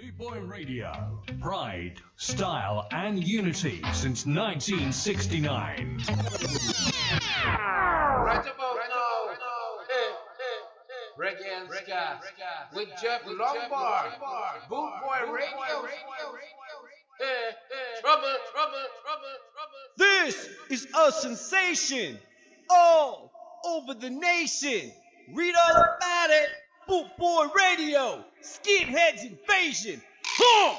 [0.00, 1.20] Boot Boy Radio.
[1.40, 6.00] Pride, style, and unity since 1969.
[6.06, 6.16] Right
[8.40, 9.28] about now,
[11.18, 12.18] Reggae and Ska
[12.74, 14.12] with Jeff Longbar.
[14.70, 15.86] Boot Boy Radio.
[18.00, 19.82] Trouble, trouble, trouble, trouble.
[19.98, 22.18] This is a sensation
[22.70, 23.30] all
[23.66, 24.92] over the nation.
[25.34, 26.48] Read all about it.
[26.90, 30.02] Bootboy Radio, Skinheads Invasion.
[30.24, 30.76] Huh.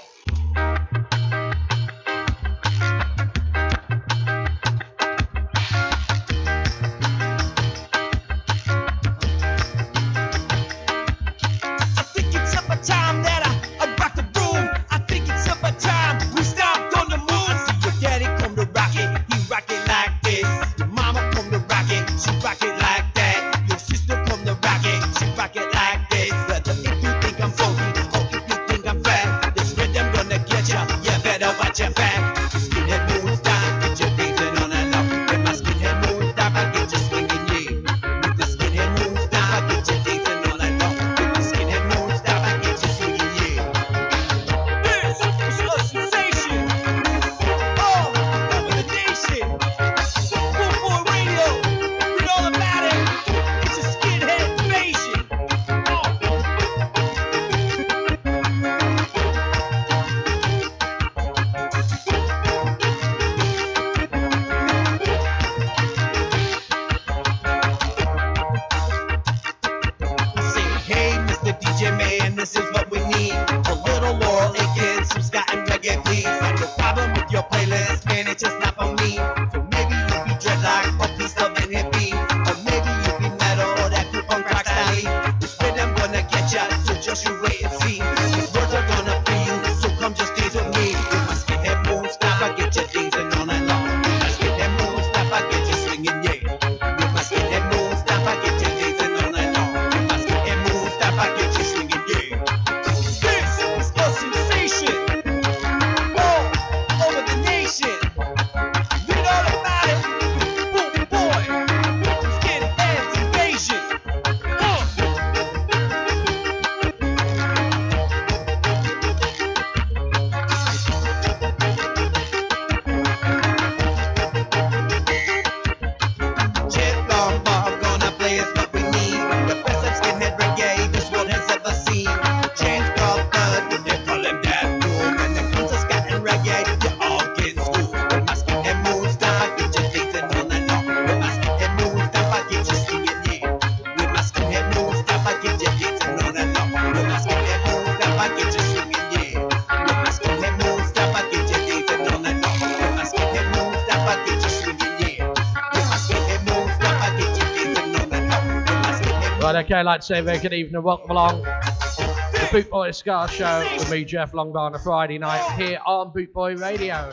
[159.71, 161.44] UK, like to say very good evening and welcome along.
[161.44, 166.12] The Boot Boy Ska Show with me, Jeff Longbar, on a Friday night here on
[166.12, 167.09] Boot Boy Radio.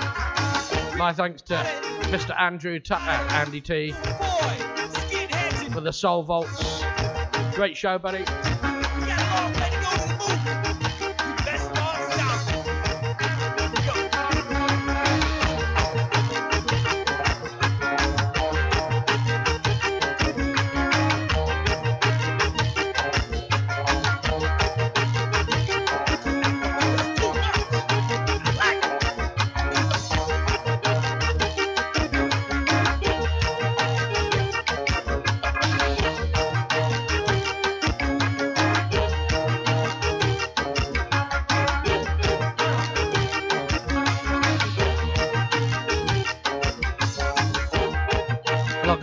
[0.96, 1.54] My thanks to
[2.10, 2.38] Mr.
[2.40, 3.02] Andrew Tucker,
[3.34, 3.92] Andy T,
[5.72, 6.82] for the Soul Vaults.
[7.54, 8.24] Great show, buddy.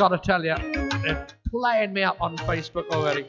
[0.09, 0.55] got to tell you,
[1.01, 3.25] they're playing me up on Facebook already.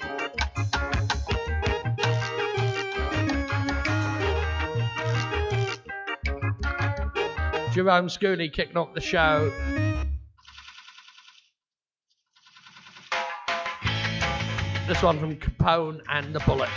[7.73, 9.51] Jerome Schooley kicking off the show.
[14.87, 16.69] This one from Capone and the Bullet.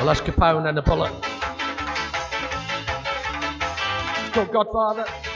[0.00, 1.12] Unless Pound and a bullet.
[4.20, 5.27] It's called Godfather.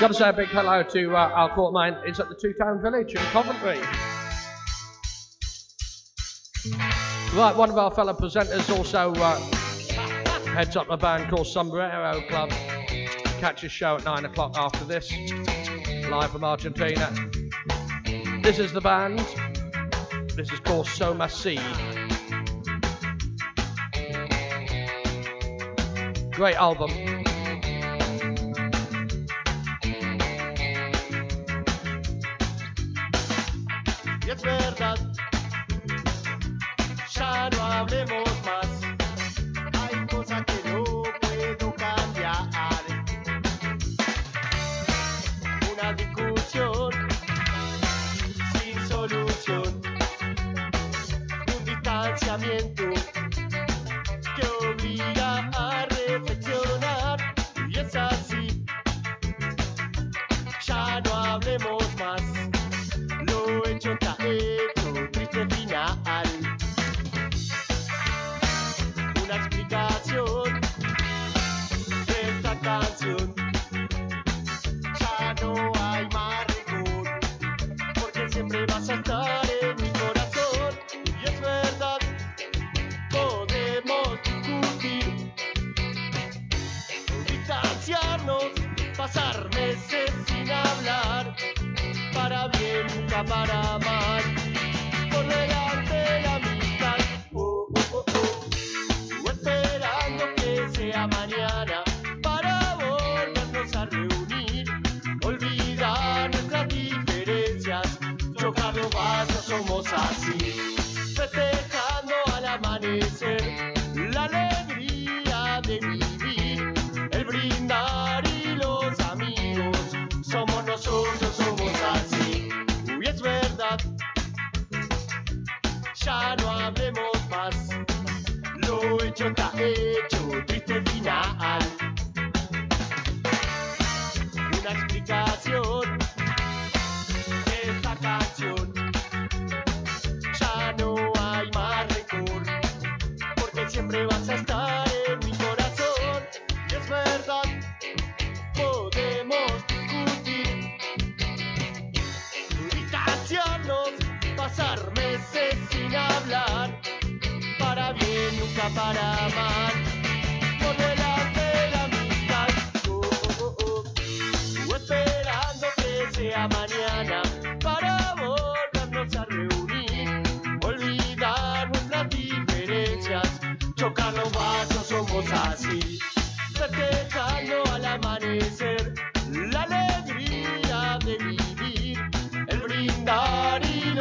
[0.00, 1.96] Got to say a big hello to uh, our court mine.
[2.04, 3.78] It's at the Two Tone Village in Coventry.
[7.32, 9.38] Right, one of our fellow presenters also uh,
[10.52, 12.50] heads up a band called Sombrero Club.
[13.38, 15.12] Catch a show at nine o'clock after this,
[16.08, 17.12] live from Argentina.
[18.42, 19.20] This is the band.
[20.36, 21.58] This is called Soma C.
[26.32, 27.23] Great album.
[34.74, 36.58] Mm.
[37.16, 38.63] Ya no hablemos más.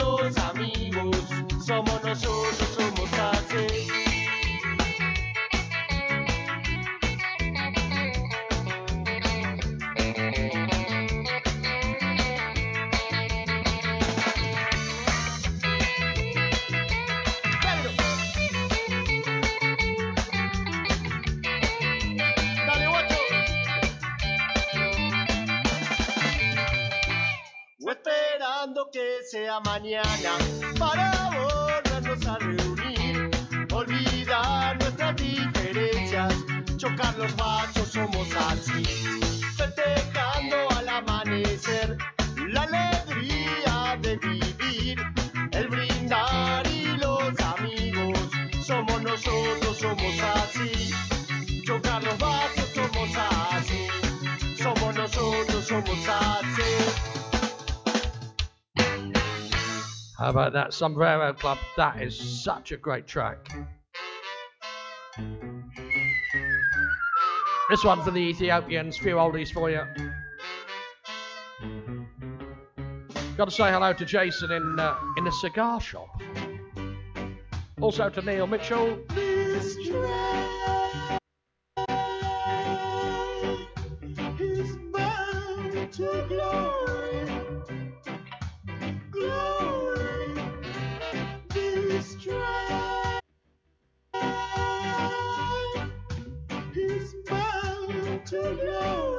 [0.04, 1.16] Los amigos,
[1.66, 2.73] somos nosotros,
[30.78, 33.32] para volvernos a reunir,
[33.74, 36.36] olvidar nuestras diferencias,
[36.78, 38.84] chocar los vasos, somos así,
[39.58, 41.98] festejando al amanecer
[42.50, 45.00] la alegría de vivir,
[45.54, 48.20] el brindar y los amigos,
[48.64, 50.94] somos nosotros, somos así,
[51.66, 53.10] chocar los vasos, somos
[53.52, 53.88] así,
[54.56, 57.13] somos nosotros, somos así.
[60.24, 61.58] How about that Sombrero Club?
[61.76, 63.46] That is such a great track.
[67.70, 69.82] This one for the Ethiopians, few oldies for you.
[73.36, 76.22] Got to say hello to Jason in uh, in a cigar shop.
[77.82, 79.00] Also to Neil Mitchell.
[98.34, 99.13] To glory.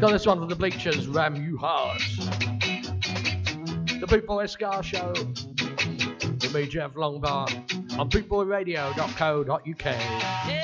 [0.00, 2.00] Got this one for the Bleechers, Ram You Hard.
[3.98, 5.12] The Boot Boy Ska Show.
[5.12, 7.50] With me, Jeff Longbar,
[7.98, 9.86] on bootboyradio.co.uk.
[10.46, 10.57] Every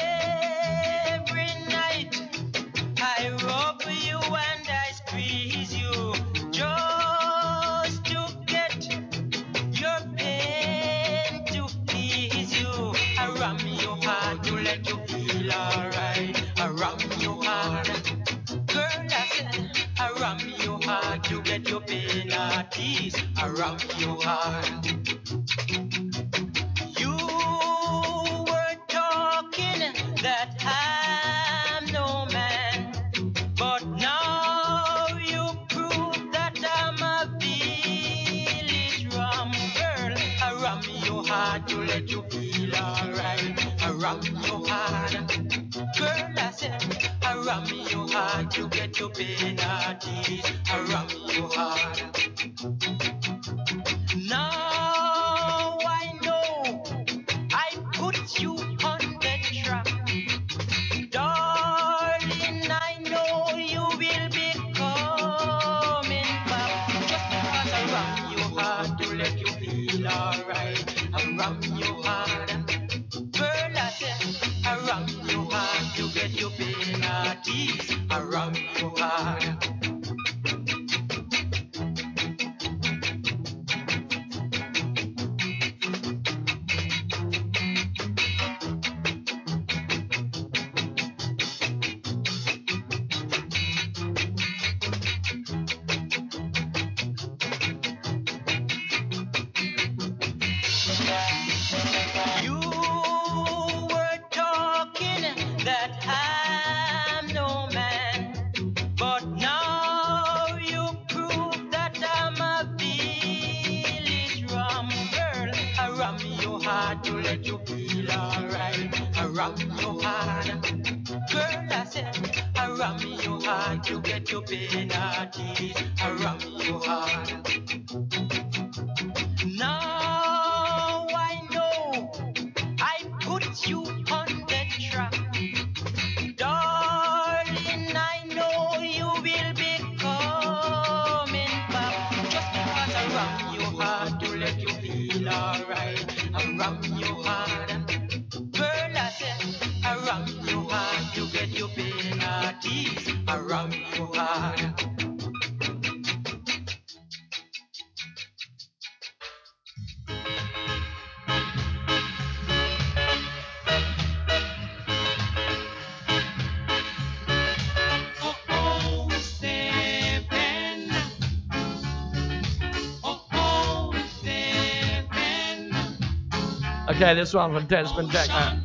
[177.15, 178.59] Yeah, this one from Desmond Dekker.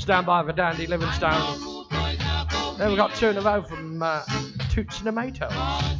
[0.00, 1.84] Stand by for Dandy Livingstone.
[2.78, 4.24] Then we got two in a row from uh,
[4.70, 5.95] Toots and Tomatoes.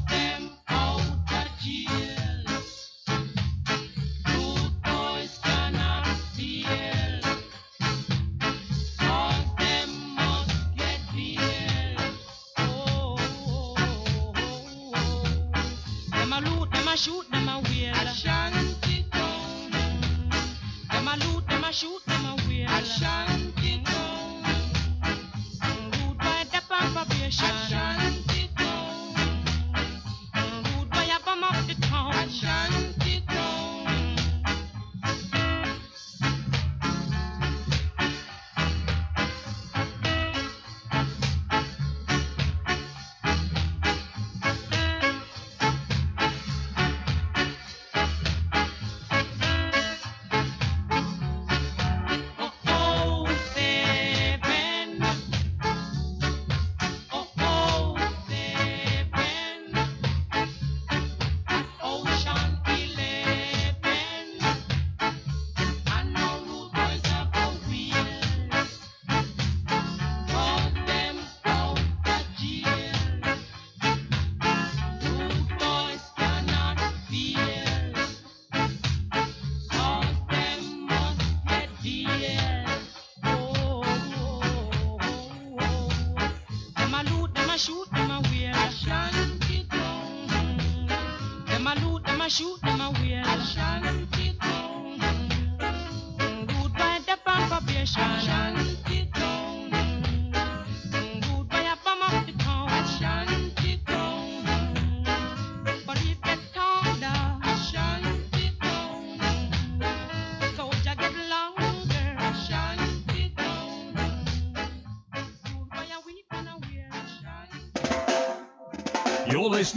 [21.76, 22.64] shoot them away.
[22.66, 23.45] I shine.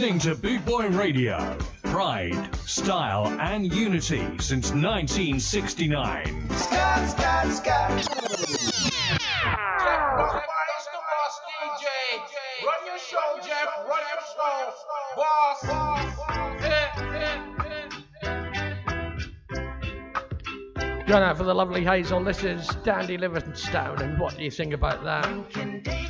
[0.00, 1.58] listening to Boot Boy Radio.
[1.82, 6.48] Pride, style, and unity since 1969.
[6.52, 7.90] Scott, Scott, Scott.
[12.64, 13.68] Run your show, Jeff.
[13.86, 14.72] Run your show.
[15.16, 15.60] Boss.
[21.06, 22.24] Join out for the lovely Hazel.
[22.24, 26.09] This is Dandy Livingstone, and what do you think about that?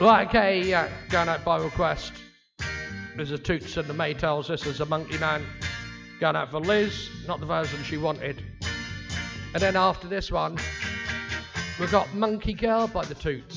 [0.00, 2.14] Like a uh, going out by request.
[3.16, 4.46] There's a Toots and the Maytals.
[4.46, 5.44] This is a Monkey Man.
[6.20, 8.42] Going out for Liz, not the version she wanted.
[9.52, 10.56] And then after this one,
[11.78, 13.49] we've got Monkey Girl by the Toots.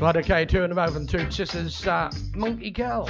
[0.00, 1.86] Right, okay, two in a from two sisters.
[1.86, 3.06] Uh, Monkey Girl.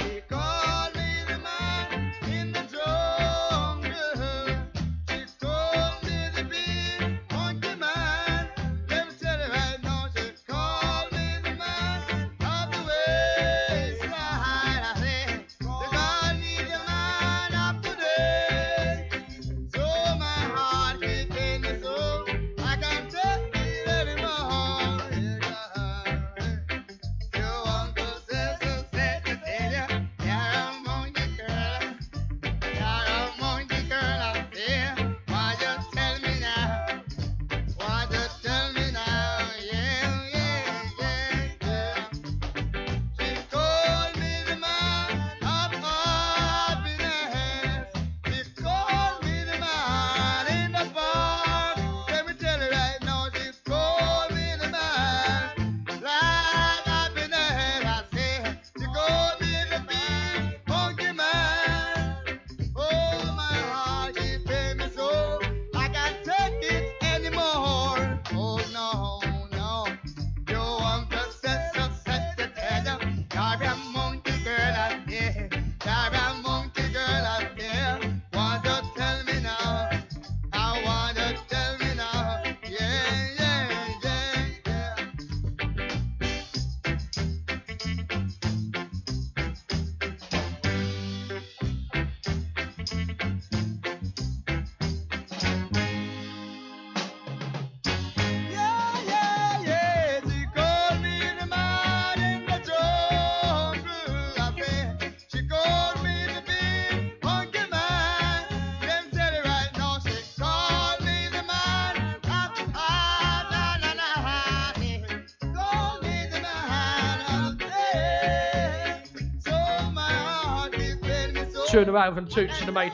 [121.71, 122.91] Telling around from Toots and want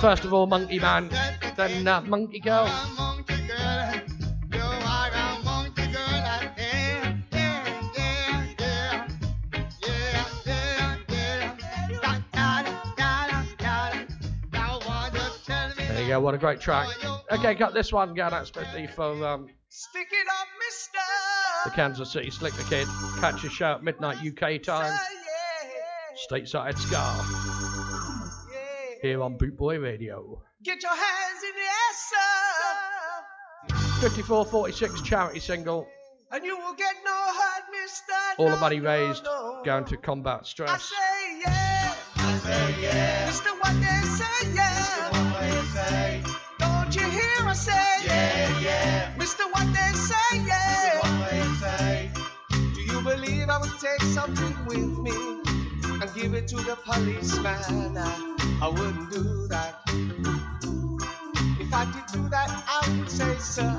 [0.00, 1.08] First of all, Monkey Man,
[1.54, 2.66] then uh, Monkey Girl.
[15.78, 16.88] There you go, what a great track.
[17.30, 19.46] Okay, got this one going out especially for um,
[21.66, 22.86] the Kansas City Slicker Kid.
[23.18, 24.92] Catch a show at midnight UK time.
[24.92, 27.02] Yeah, Stateside Ska.
[29.02, 30.42] Here on Boot Boy Radio.
[30.62, 31.94] Get your hands in the air,
[33.98, 34.08] sir.
[34.08, 35.88] 5446 charity single.
[36.30, 38.12] And you will get no hurt, mister.
[38.38, 39.24] All the money raised
[39.64, 40.82] going to combat I stress.
[40.82, 41.94] say yeah.
[42.16, 43.26] I say yeah.
[43.26, 45.32] Mister, what they say, yeah.
[45.32, 46.45] What they say.
[46.96, 49.14] You hear I say yeah, yeah.
[49.18, 50.98] Mister, what they say, yeah.
[51.00, 52.10] What they say.
[52.74, 55.12] Do you believe I would take something with me
[56.00, 57.98] and give it to the policeman?
[57.98, 59.82] I, I wouldn't do that.
[61.60, 63.76] If I did do that, I would say, sir,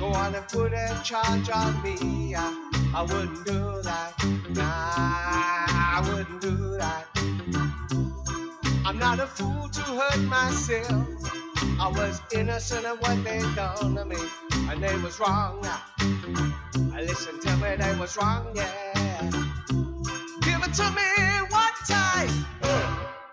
[0.00, 2.34] go on and put a charge on me.
[2.34, 4.14] I, I wouldn't do that.
[4.50, 7.06] Nah, I wouldn't do that.
[8.84, 11.41] I'm not a fool to hurt myself.
[11.80, 14.16] I was innocent of what they done to me,
[14.70, 15.64] and they was wrong.
[15.64, 19.30] I listen, to me they was wrong, yeah.
[20.42, 21.08] Give it to me
[21.50, 22.46] one time.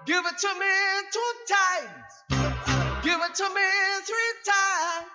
[0.05, 0.75] Give it to me
[1.13, 2.13] two times.
[3.03, 3.69] Give it to me
[4.09, 5.07] three times.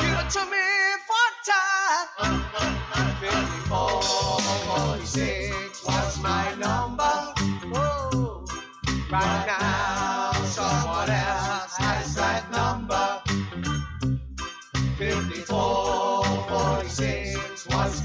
[0.00, 0.66] Give it to me
[1.08, 2.10] four times.
[3.20, 7.34] 54, 46 was my number.
[7.74, 8.44] Oh,
[9.10, 9.79] right now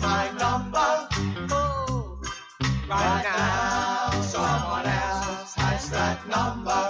[0.06, 0.92] my number.
[1.52, 2.22] Oh,
[2.88, 6.84] right now someone else has that number.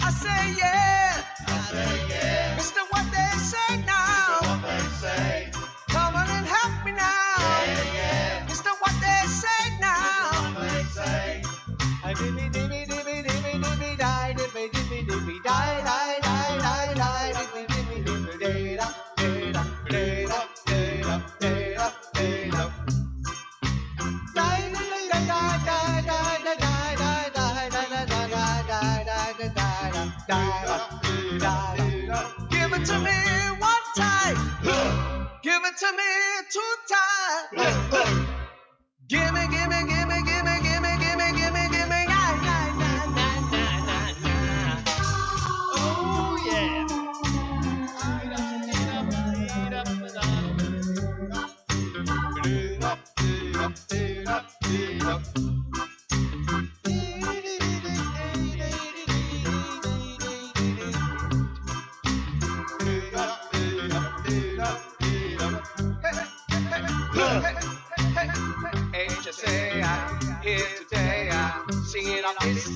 [0.00, 1.24] I say yeah.
[1.48, 2.56] I say yeah.
[2.56, 3.04] Mister, what
[35.82, 36.12] to me
[36.86, 37.50] times.
[39.08, 40.01] Gimme, gimme, gimme, gimme,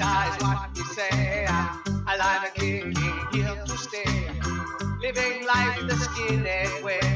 [0.07, 1.47] star is what you say.
[2.07, 4.31] Alive and kicking, here to stay.
[5.01, 7.16] Living life the skinny way.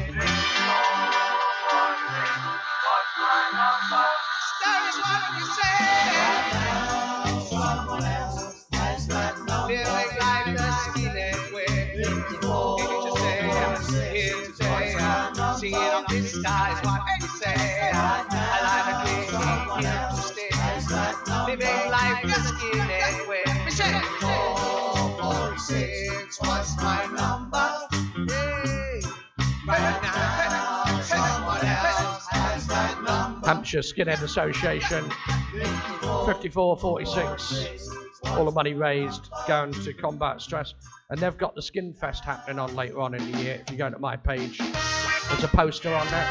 [33.43, 37.89] Hampshire Skinhead Association, 5446.
[38.25, 40.73] All the money raised going to combat stress.
[41.09, 43.61] And they've got the Skin Fest happening on later on in the year.
[43.61, 46.29] If you go to my page, there's a poster on there.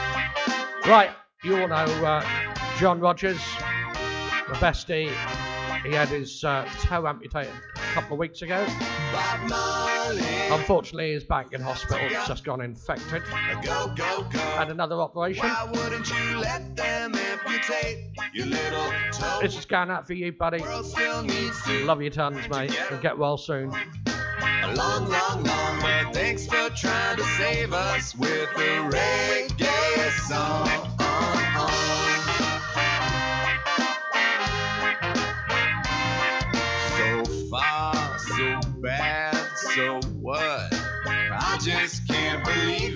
[0.87, 1.11] Right,
[1.43, 2.25] you all know uh,
[2.79, 3.40] John Rogers,
[4.49, 5.12] the bestie.
[5.85, 8.66] He had his uh, toe amputated a couple of weeks ago.
[10.53, 11.99] Unfortunately, he's back in hospital.
[12.03, 13.23] It's just gone infected.
[13.62, 14.38] Go, go, go.
[14.38, 15.47] Had another operation.
[15.47, 19.38] Why wouldn't you let them amputate your little toe?
[19.40, 20.62] This is going out for you, buddy.
[20.83, 22.79] still needs to Love you tons, mate.
[22.90, 23.71] And get well soon.
[23.71, 26.05] a long, long, long way.
[26.12, 30.89] Thanks for trying to save us with a reggae song.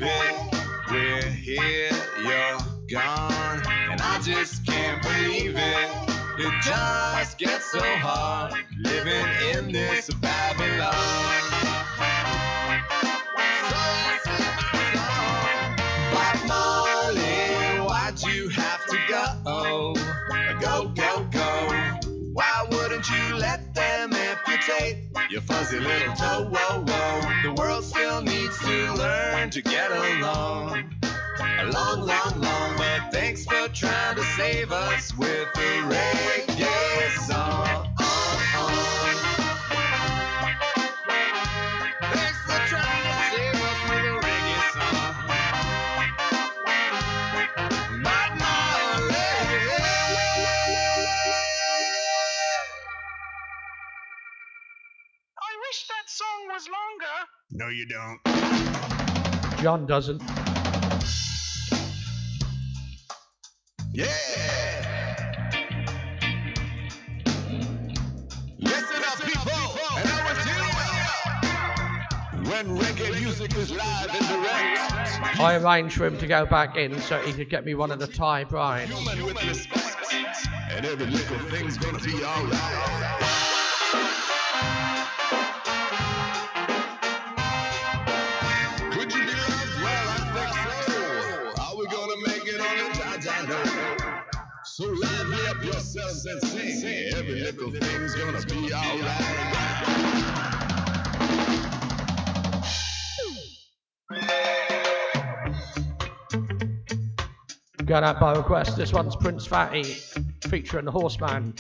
[0.02, 0.54] It.
[0.90, 1.90] We're here,
[2.22, 2.58] you're
[2.90, 5.90] gone, and I just can't believe it.
[6.38, 11.53] It just gets so hard living in this Babylon.
[24.70, 26.48] Amputate your fuzzy little toe?
[26.50, 27.42] Whoa, whoa.
[27.42, 30.94] The world still needs to learn to get along.
[31.60, 32.98] A long, long, long way.
[33.12, 37.93] Thanks for trying to save us with a reggae song.
[57.56, 58.18] No, you don't.
[59.62, 60.20] John doesn't.
[63.92, 64.06] Yeah.
[68.58, 69.52] Listen up, people.
[69.96, 70.44] And I was
[72.42, 72.50] you.
[72.50, 76.98] When reggae music is live and direct, I arranged for him to go back in
[77.02, 78.90] so he could get me one of the Thai brides.
[78.90, 80.12] human with respect,
[80.70, 83.53] and every little thing's gonna be alright.
[95.94, 97.12] Yourselves and sing.
[97.14, 99.20] Every little thing's gonna be alright.
[107.90, 108.76] Out by request.
[108.76, 109.84] This one's Prince Fatty
[110.48, 111.54] featuring the Horseman.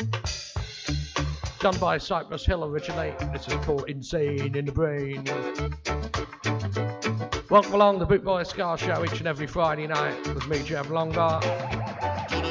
[1.60, 3.14] Done by Cypress Hill originally.
[3.32, 5.24] This is called Insane in the Brain.
[7.50, 10.88] Welcome along the Boot Boy Ska Show each and every Friday night with me, Jeff
[10.88, 12.43] Longbar.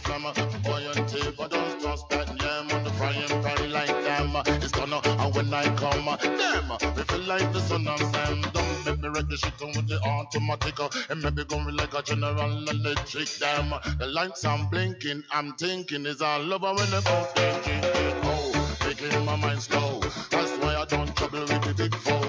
[0.00, 0.34] Flammer.
[0.64, 4.36] Boy and I don't trust that yam on the frying pan like them.
[4.62, 8.42] It's gonna, and when I come, them, we feel like the sun and Sam.
[8.52, 10.80] Don't make me wreck the shit on with the automatic.
[10.80, 13.70] uh, And maybe going like a general electric damn.
[13.98, 18.16] The lights I'm blinking, I'm thinking is all over when they drink it.
[18.24, 20.00] Oh, making my mind slow.
[20.30, 22.19] That's why I don't trouble with the big four.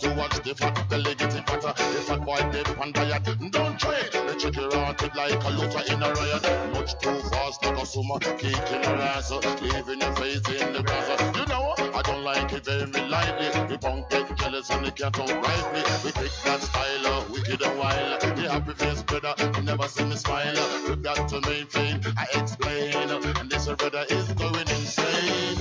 [0.00, 1.74] Fat belly getting fatter.
[1.76, 4.12] If a boy dip on diet, don't try it.
[4.12, 6.72] The tricky rotted like a looter in a riot.
[6.74, 11.36] Much too fast like a summer, kicking her ass, leaving your face in the grass.
[11.36, 13.48] You know, I don't like it very lightly.
[13.68, 15.82] The punk get jealous and they can't outright me.
[16.04, 18.20] We pick that style, uh, wicked and wild.
[18.20, 20.54] The happy face brother, you never see me smile.
[20.88, 22.94] We've got to maintain, I explain.
[22.96, 24.68] And this brother is going.
[24.68, 25.55] Insane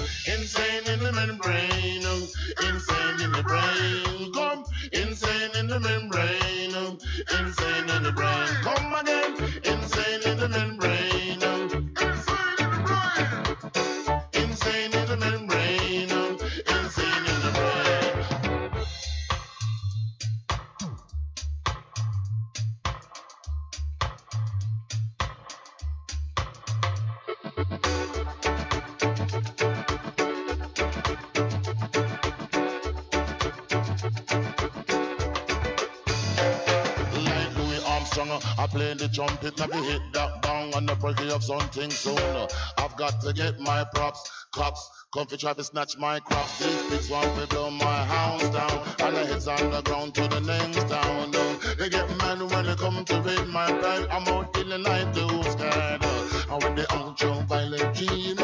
[39.17, 42.47] I it, never hit that bang on the breaking of something soon.
[42.77, 44.89] I've got to get my props, cops.
[45.13, 46.59] Come for try to snatch my crops.
[46.59, 48.83] These pigs want to blow my house down.
[48.99, 51.31] And the heads on the ground to the next town.
[51.77, 54.07] They get mad when they come to raid my bag.
[54.11, 56.03] I'm out in the night too scared.
[56.49, 58.37] And with the ultra violent dream,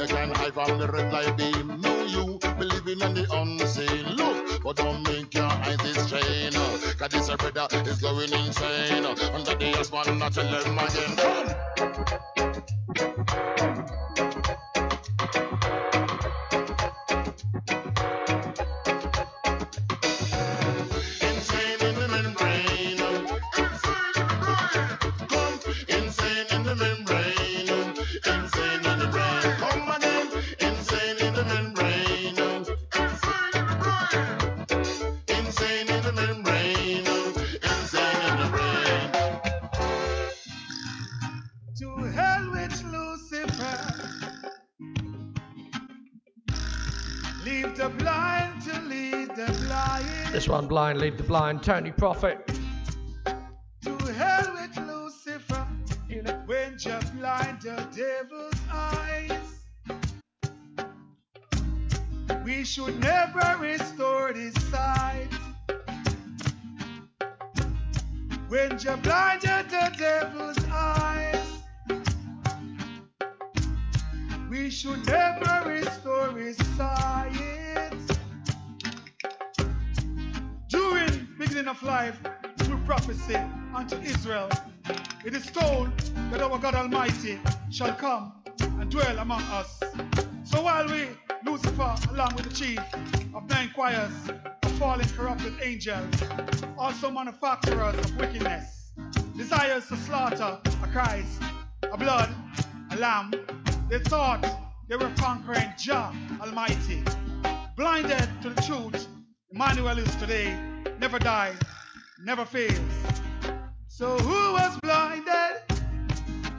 [0.00, 1.80] you can hide from the red light beam.
[1.80, 4.16] No, you believing in the unseen.
[4.16, 6.52] Look, but don't make your eyes strain.
[6.98, 9.04] Cause this brother is going insane.
[9.06, 9.14] Oh.
[9.32, 11.16] Under the aspen, not tell them again.
[14.16, 14.25] Come.
[50.48, 52.55] One, Blind Lead the Blind, Tony Prophet.
[87.72, 89.80] Shall come and dwell among us.
[90.44, 91.08] So while we,
[91.44, 92.78] Lucifer, along with the chief
[93.34, 94.12] of nine choirs
[94.62, 96.22] of fallen corrupted angels,
[96.78, 98.92] also manufacturers of wickedness,
[99.36, 101.42] desires to slaughter a Christ,
[101.82, 102.32] a blood,
[102.92, 103.32] a lamb,
[103.88, 104.46] they thought
[104.88, 107.02] they were conquering Jah Almighty.
[107.76, 109.08] Blinded to the truth,
[109.50, 110.56] Emmanuel is today,
[111.00, 111.58] never dies,
[112.20, 112.78] never fails.
[113.88, 115.75] So who was blinded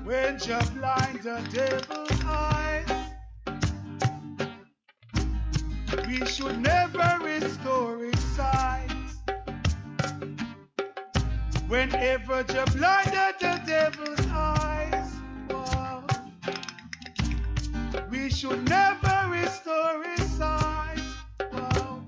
[0.07, 2.89] when Jah blind the devil's eyes?
[6.07, 8.87] We should never restore his sight.
[11.67, 15.11] Whenever Jah blinded the devil's eyes,
[15.49, 16.05] wow,
[18.09, 21.01] we should never restore his sight.
[21.41, 22.01] Oh, wow.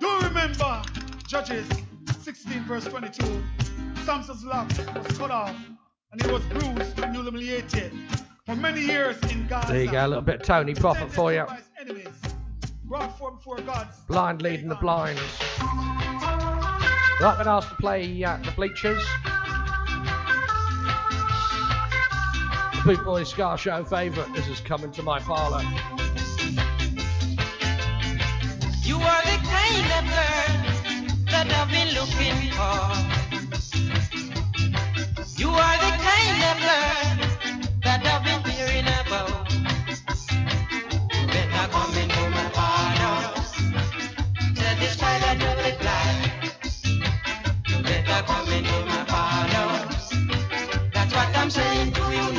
[0.00, 0.82] Do remember
[1.28, 1.68] Judges
[2.22, 3.44] 16, verse 22.
[4.04, 5.56] Samson's lock was cut off,
[6.16, 7.92] and he was bruised and humiliated
[8.44, 9.72] for many years in Gaza.
[9.72, 11.44] There you go, a little bit of Tony Prophet for you.
[11.44, 12.34] Presented by his enemies,
[12.84, 15.18] brought forth before God's Blind leading the blind.
[17.20, 19.02] Right, been asked to play uh, the Bleechers.
[22.74, 24.32] The Boot Boy Ska Show favourite.
[24.34, 25.62] This is coming to my parlour.
[28.82, 30.56] You are the kind of girl
[31.26, 33.25] that I've been looking for.
[51.46, 52.35] I'm saying to you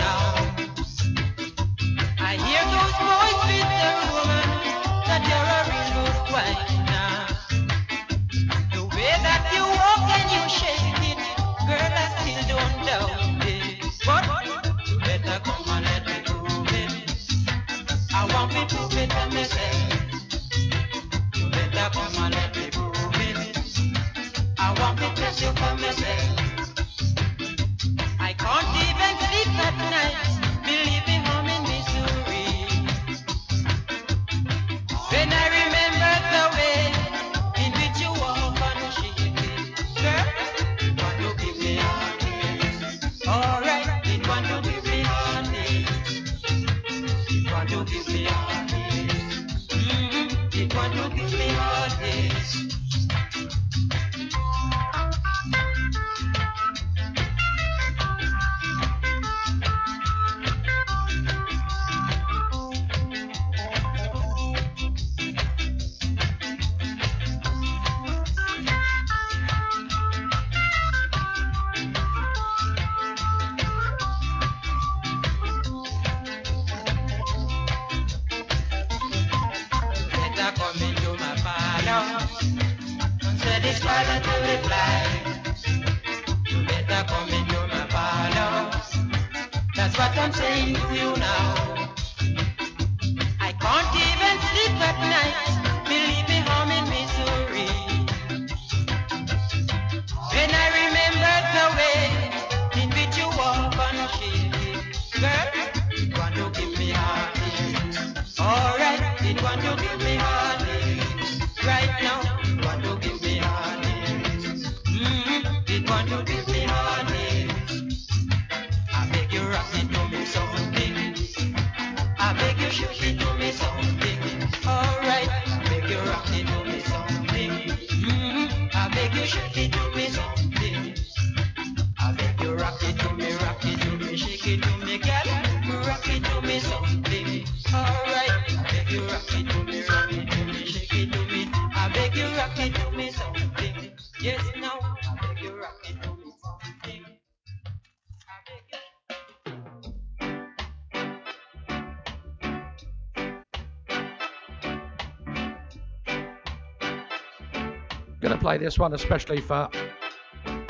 [158.58, 159.70] play this one especially for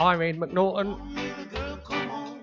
[0.01, 1.15] Irene McNaughton.
[1.15, 2.39] Little girl, come on.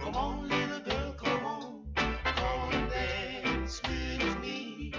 [0.00, 1.84] Come on, little girl, come on.
[1.94, 4.92] Come and dance with me.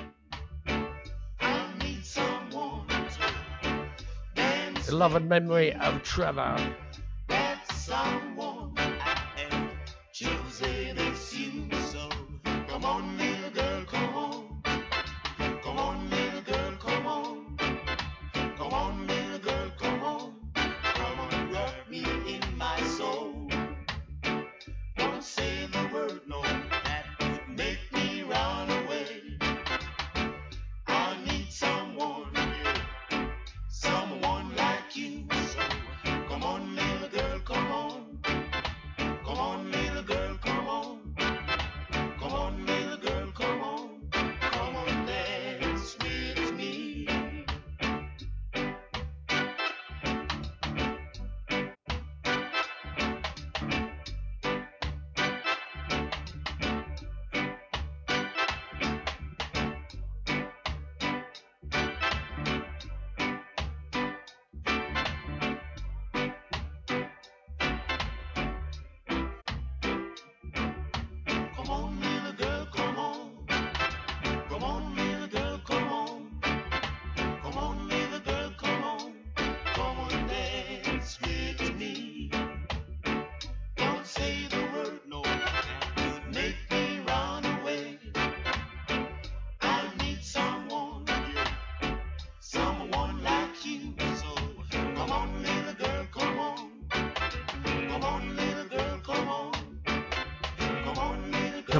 [1.39, 6.55] I need someone to dance The love and memory of Trevor.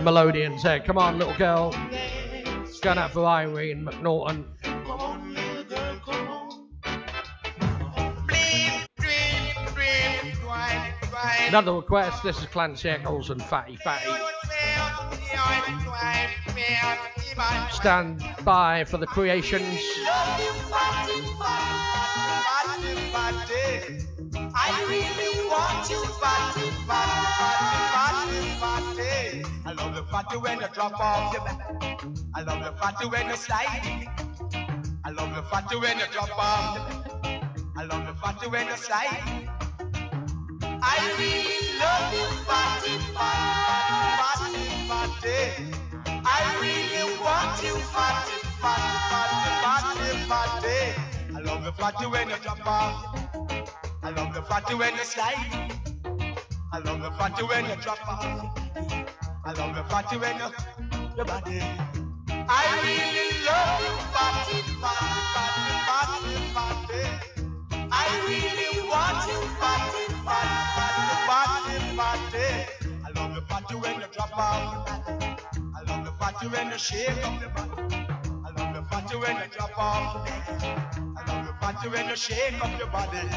[0.08, 0.80] Melodians there.
[0.80, 1.72] Come on, little girl.
[1.92, 2.80] Dance.
[2.80, 4.46] Going out for Irene McNaughton.
[11.50, 12.24] Another request.
[12.24, 14.10] This is Clancy Eccles and Fatty Fatty.
[17.74, 19.78] Stand by for the creations.
[24.56, 26.02] I really want you,
[29.78, 31.60] love the fatty when you drop off your back.
[32.36, 34.08] I love the fatty when you slide.
[35.06, 37.44] I love the fatty when you drop off your back.
[37.78, 39.24] I love the fatty when you slide.
[40.70, 44.00] I really love you, fatty, fatty,
[44.90, 45.72] fatty, fatty.
[46.26, 51.36] I really want you, fatty, fatty, fatty, fatty, fatty.
[51.36, 53.16] I love the fatty when you drop off.
[54.04, 55.72] I love the fatty when you slide.
[56.74, 58.67] I love the fatty when you drop off.
[59.48, 60.50] I love the fatty when you
[61.16, 61.62] your body.
[62.34, 67.88] I really love you, fatty, fatty, fatty, fatty, fatty.
[67.92, 73.02] I really want you, fatty, fatty, fatty, fatty, fatty.
[73.06, 74.90] I love the fatty when you drop off.
[75.76, 77.96] I love the fatty when you shake up your body.
[78.46, 80.30] I love the fatty when you drop off.
[80.30, 83.30] I love the fatty when you shake up your body.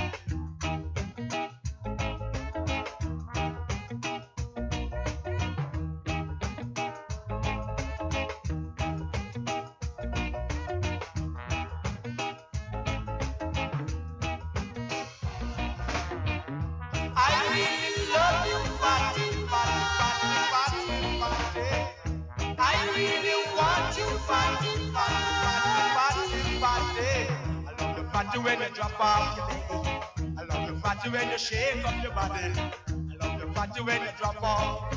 [28.51, 30.34] When you drop off your baby.
[30.38, 32.51] I love the fatty when you shake up your body.
[32.59, 34.92] I love the fatty when you drop off.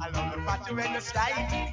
[0.00, 1.70] I love the fatty when you slide.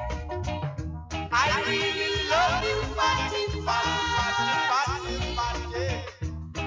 [1.32, 5.88] I really love you, fatty, fatty, fatty, fatty.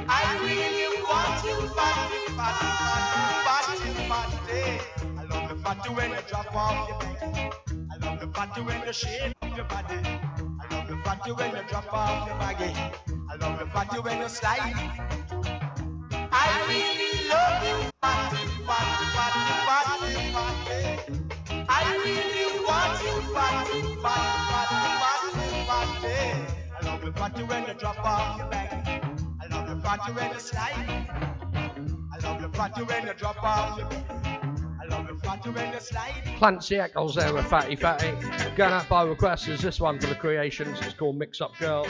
[0.08, 2.68] I really want you, fatty, fatty,
[3.44, 4.62] fatty, fatty.
[5.18, 7.50] I love the fatty when you drop off your baby.
[7.92, 9.96] I love the fatty when you shake up your body.
[10.00, 12.72] I love the fatty when you drop off your baggy.
[13.84, 14.74] Fatty when you slide.
[16.30, 21.66] I really love you, fatty, fatty, fatty, fatty, fatty.
[21.68, 26.18] I really want you, fatty, fatty, fatty, fatty, fatty.
[26.78, 29.00] I love the fatty when you drop off your baggy.
[29.42, 31.08] I love the fatty when you slide.
[32.14, 33.90] I love the fatty when you drop off your
[35.46, 36.22] you slide.
[36.38, 38.12] Clancy Eccles there with Fatty Fatty.
[38.56, 40.78] Going out by request is this one for the creations.
[40.80, 41.86] It's called Mix Up Girl.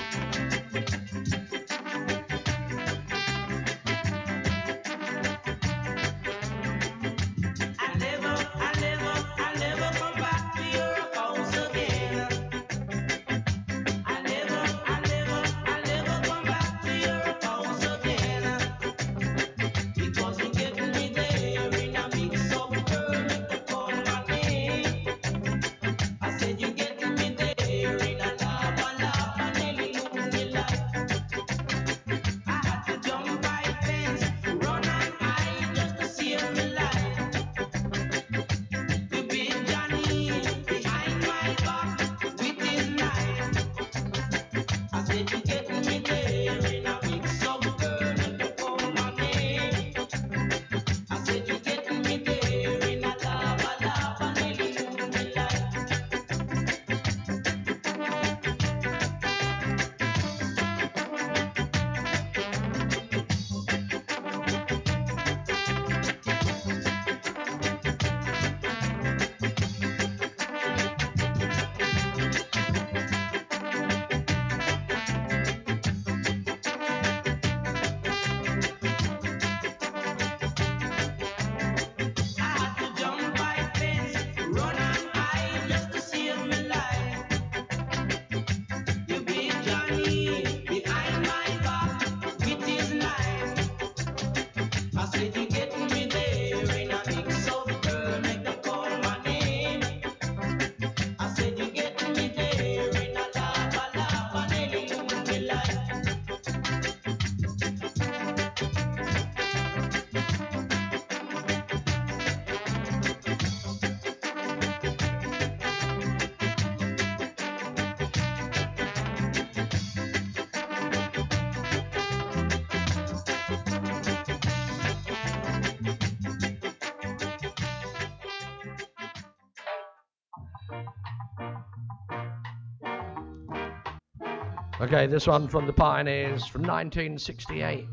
[135.06, 137.86] This one from the Pioneers from 1968.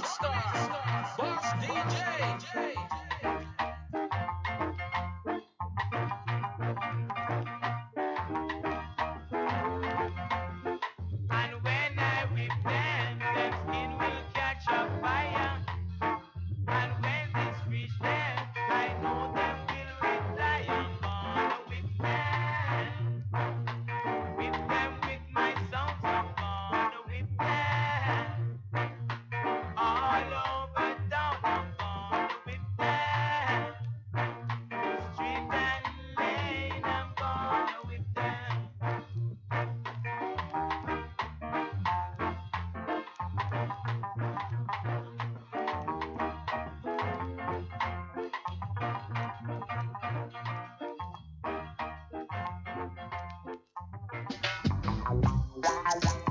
[0.00, 2.97] Boss DJ.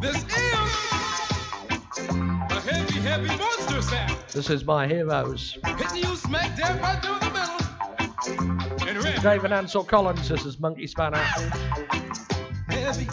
[0.01, 0.23] This is
[2.49, 4.17] a heavy, heavy monster sound.
[4.31, 5.57] This is my heroes.
[5.65, 7.57] Hitting you smack dab right through the middle.
[8.87, 11.23] And David Ansel Collins, this is Monkey Spanner.
[12.69, 13.07] Heavy.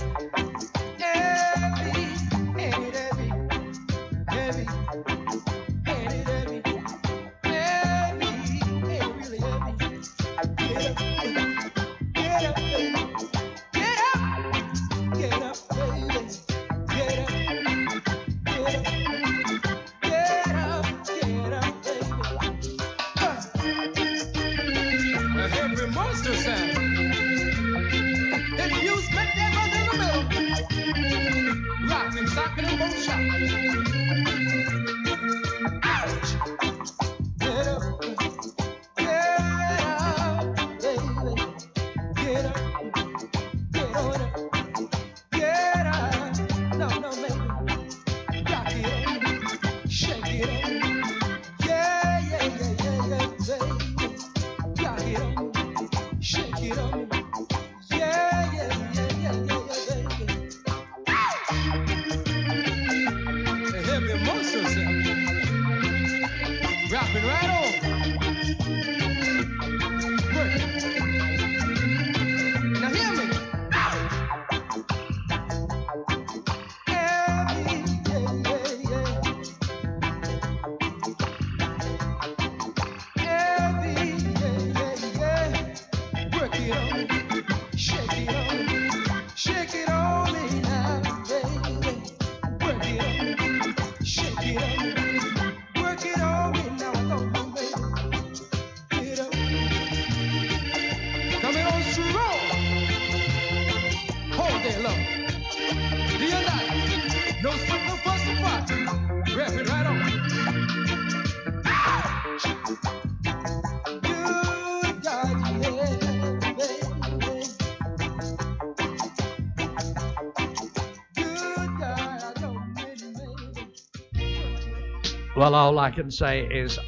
[125.37, 126.79] Well, all I can say is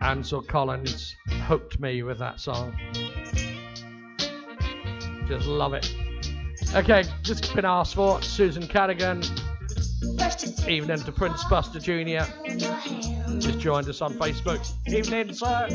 [0.00, 1.16] Ansel Collins
[1.46, 2.74] hooked me with that song.
[5.28, 5.94] Just love it.
[6.74, 9.22] Okay, just been asked for Susan Cadogan,
[10.66, 12.24] evening to Prince Buster Jr.
[13.38, 14.66] Just joined us on Facebook.
[14.86, 15.68] Evening, sir.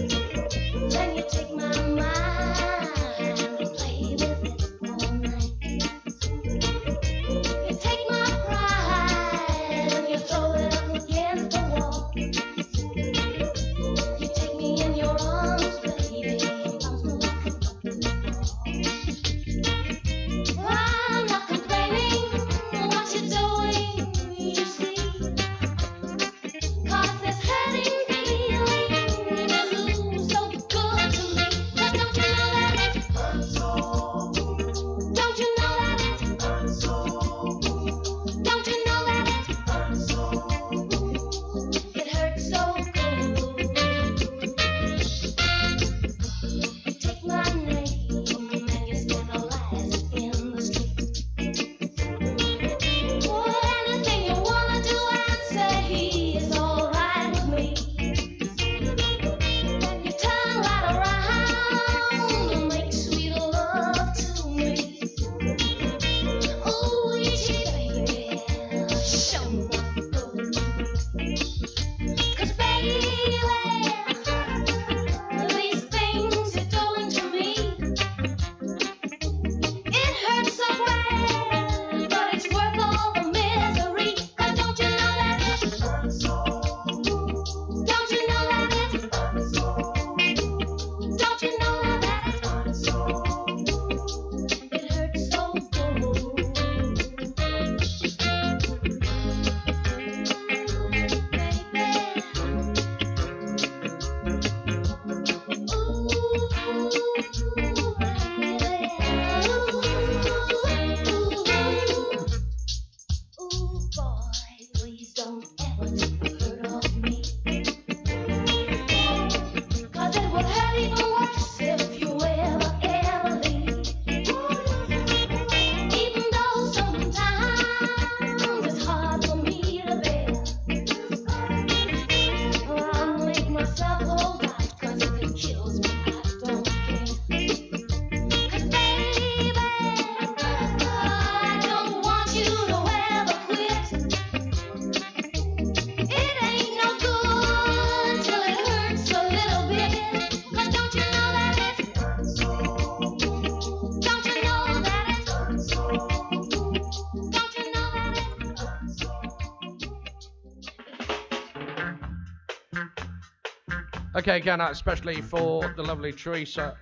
[164.30, 166.78] UK going out especially for the lovely Teresa.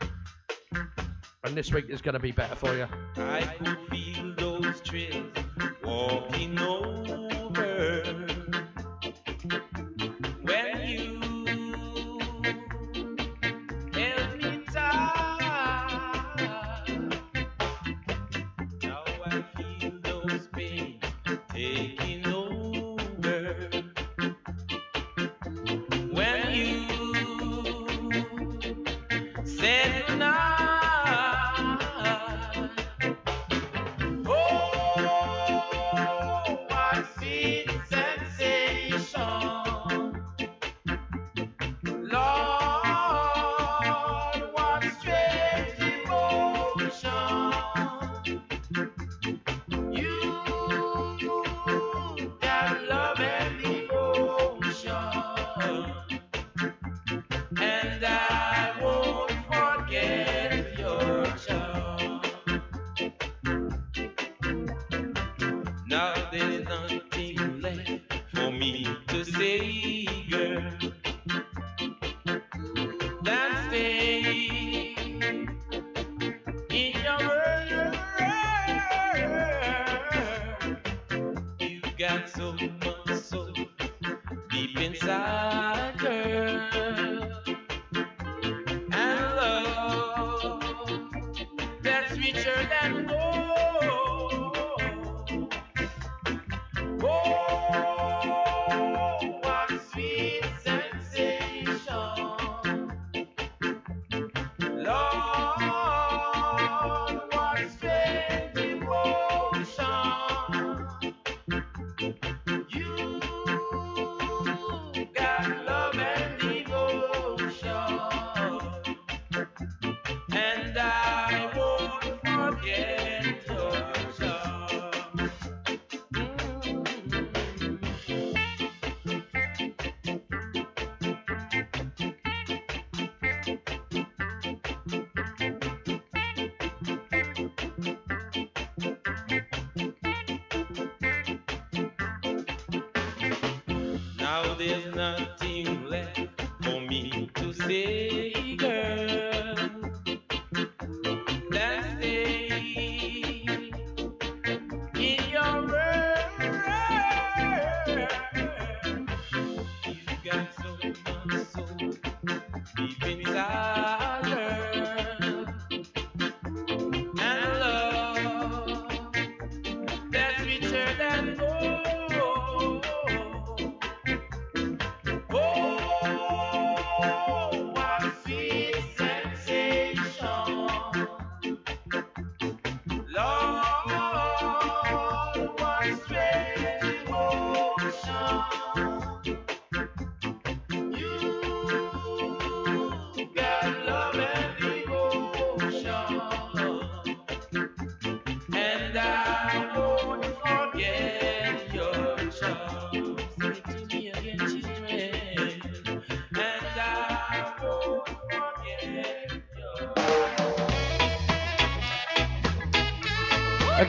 [1.43, 3.96] And this week is going to be better for you.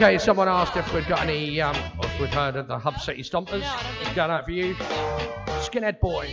[0.00, 1.74] Okay, someone asked if we'd got any, um,
[2.04, 3.62] if we'd heard of the Hub City Stompers.
[3.62, 4.76] No, Going out for you.
[5.58, 6.32] Skinhead Boy.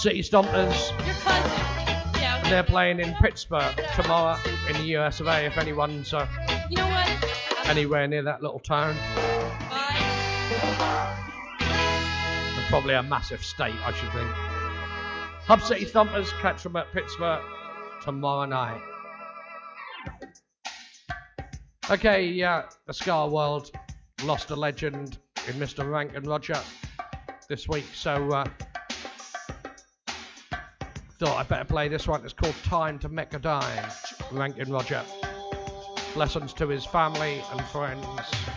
[0.00, 0.92] City Stompers.
[2.16, 2.40] Yeah.
[2.48, 5.44] They're playing in Pittsburgh tomorrow in the US of A.
[5.44, 6.26] If anyone's uh,
[6.70, 7.04] You know
[7.66, 8.96] anywhere near that little town,
[11.60, 14.30] and probably a massive state, I should think.
[15.46, 17.42] Hub City Stompers catch them at Pittsburgh
[18.02, 18.80] tomorrow night.
[21.90, 23.70] Okay, yeah, the Ska World
[24.24, 25.90] lost a legend in Mr.
[25.90, 26.58] Rankin Roger
[27.50, 28.44] this week, so uh,
[31.20, 32.24] thought I'd better play this one.
[32.24, 33.84] It's called Time to Make a Dime,
[34.32, 35.04] Rankin Roger.
[36.14, 38.06] Blessings to his family and friends.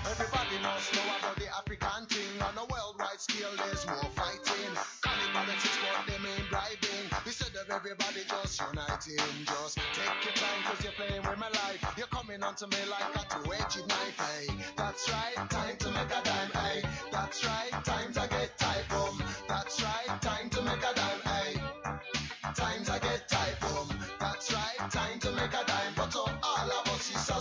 [0.09, 2.41] Everybody must know about the African thing.
[2.41, 4.71] On a worldwide scale, there's more fighting.
[5.01, 7.11] Calling politics, they mean bribing.
[7.25, 11.83] Instead of everybody just uniting, just take your time, cause you're playing with my life.
[11.97, 14.55] You're coming onto me like a two-edged knife, hey.
[14.77, 16.83] That's right, time to make a dime, hey.
[17.11, 18.27] That's right, times I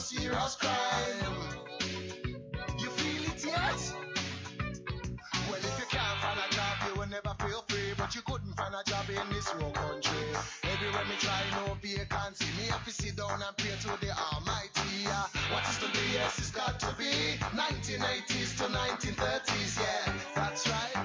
[0.02, 1.34] serious crime.
[2.78, 3.80] You feel it yet?
[5.48, 7.94] Well, if you can't find a job, you will never feel free.
[7.96, 10.26] But you couldn't find a job in this whole country.
[10.64, 12.46] Everywhere me try, no vacancy.
[12.58, 15.04] Me have to sit down and pray to the Almighty.
[15.04, 15.26] Yeah.
[15.52, 16.04] What is to be?
[16.12, 19.78] Yes, it's got to be 1980s to 1930s.
[19.80, 21.01] Yeah, that's right.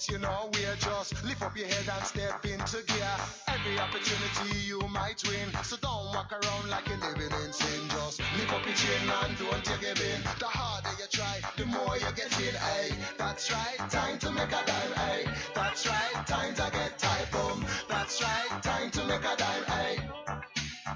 [0.00, 0.76] Get you nowhere.
[0.78, 3.16] Just lift up your head and step into gear.
[3.48, 5.48] Every opportunity you might win.
[5.62, 7.88] So don't walk around like you're living in sin.
[7.88, 10.22] Just lift up your chin and don't you give in.
[10.38, 12.54] The harder you try, the more you get in.
[12.54, 13.90] Hey, that's right.
[13.90, 14.92] Time to make a dime.
[14.96, 15.24] Hey,
[15.54, 16.26] that's right.
[16.26, 17.26] Times I get tight.
[17.32, 17.64] Boom.
[17.88, 18.62] That's right.
[18.62, 19.64] Time to make a dime.
[19.64, 19.98] Hey.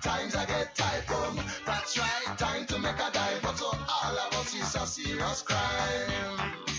[0.02, 1.42] Times I get tight, boom.
[1.64, 3.38] That's right, time to make a dime.
[3.42, 6.73] But to all of us, it's a serious crime.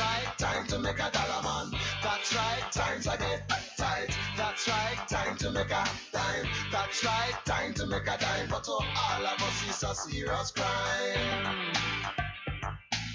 [0.00, 1.78] Right, time to make a dollar man.
[2.02, 4.16] That's right, times I get tight.
[4.36, 6.48] That's right, time to make a dime.
[6.72, 8.48] That's right, time to make a dime.
[8.48, 11.70] But to all of us, it's a serious crime.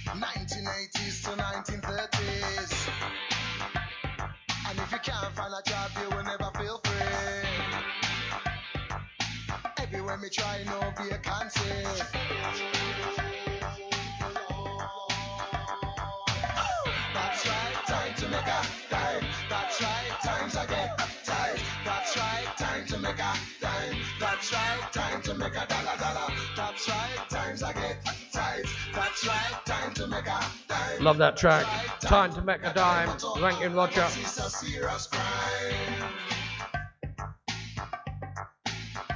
[0.07, 2.89] 1980s to 1930s.
[4.69, 7.45] And if you can't find a job, you will never feel free.
[9.77, 12.74] Everywhere me try, no vacancy.
[24.55, 26.33] Right, time to make a dollar dollar.
[26.55, 28.63] That's right, times I get tight.
[28.93, 31.03] That's right, time to make a dime.
[31.03, 31.65] Love that track.
[31.99, 33.09] Time to make a dime.
[33.41, 34.05] Rankin Roger.
[34.05, 36.13] It's a serious crime.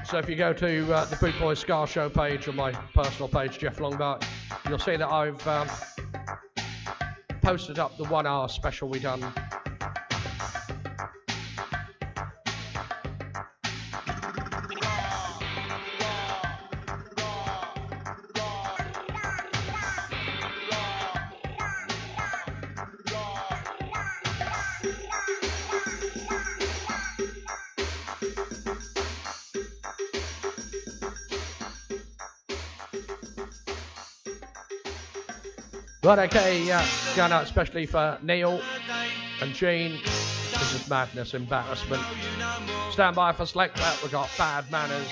[0.06, 3.30] So if you go to uh, the Boot Boy Ska Show page on my personal
[3.30, 4.26] page, Jeff Longbart,
[4.68, 5.70] you'll see that I've um,
[7.42, 9.24] posted up the one hour special we done.
[36.10, 38.60] Right, okay, uh, yeah, going out especially for Neil
[39.42, 39.92] and Gene.
[40.02, 42.02] This is madness, embarrassment.
[42.90, 43.80] Stand by for select.
[44.02, 45.08] We've got bad manners.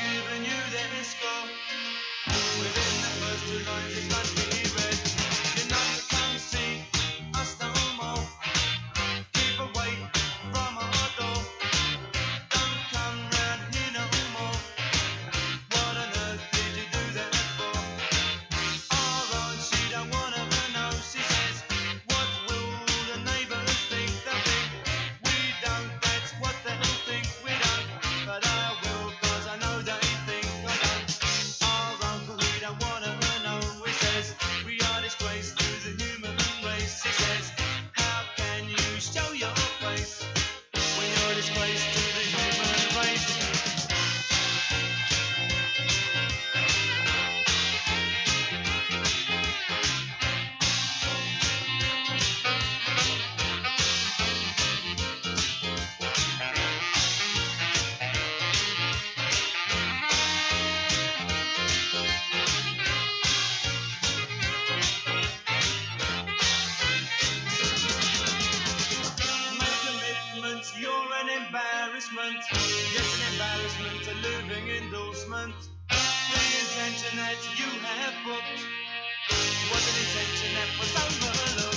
[71.22, 75.56] an embarrassment, yes, an embarrassment, a living endorsement.
[75.89, 78.61] The intention that you have booked
[79.72, 81.77] was an intention that was overlooked.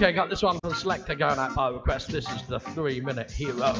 [0.00, 2.06] Okay, got this one from Selecter going out by request.
[2.12, 3.74] This is the three minute hero.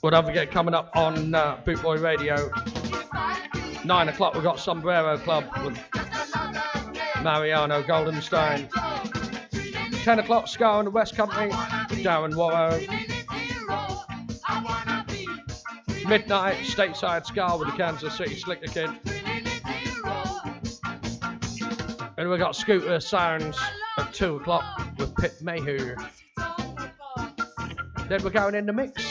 [0.00, 2.48] Well, don't forget, coming up on uh, Bootboy Radio,
[3.84, 5.76] 9 o'clock, we've got Sombrero Club with
[7.24, 8.70] Mariano Goldenstein.
[10.04, 11.50] 10 o'clock, Ska and the West Country,
[12.04, 12.99] Darren Warrow.
[16.10, 18.90] Midnight, Stateside Ska with the Kansas City Slicker Kid.
[22.18, 23.56] And we've got Scooter Sounds
[23.96, 24.64] at 2 o'clock
[24.98, 25.94] with Pit Mayhew.
[28.08, 29.09] Then we're going in the mix.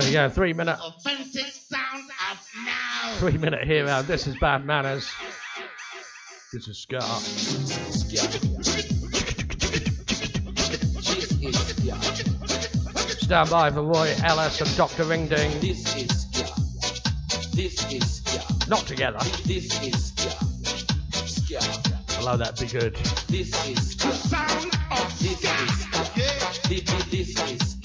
[0.00, 0.78] There you three minute.
[0.80, 3.14] Offensive sound of now.
[3.16, 4.02] Three minute here now.
[4.02, 5.10] This is bad manners.
[6.52, 7.00] This is Ska.
[13.24, 15.04] Stand by for Roy Ellis and Dr.
[15.04, 15.50] Ringding.
[15.60, 16.44] This is Ska.
[17.56, 18.68] This is Ska.
[18.70, 19.18] Not together.
[19.44, 20.30] This is Ska.
[21.26, 22.20] Ska.
[22.20, 22.94] Allow that to be good.
[23.28, 24.08] This is Ska.
[25.18, 27.08] This is Ska.
[27.10, 27.77] This is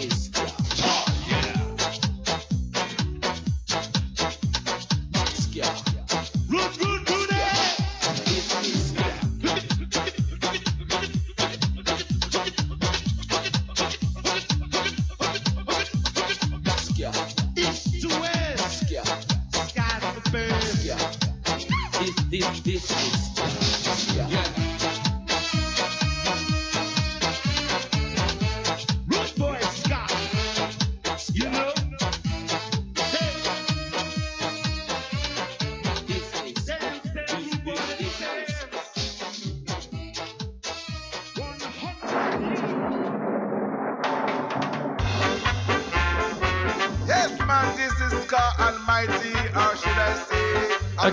[0.00, 0.63] is God.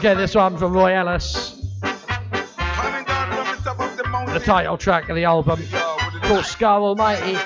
[0.02, 1.62] get this one from Roy Ellis.
[4.34, 5.62] The title track of the album
[6.24, 7.38] called Ska Almighty.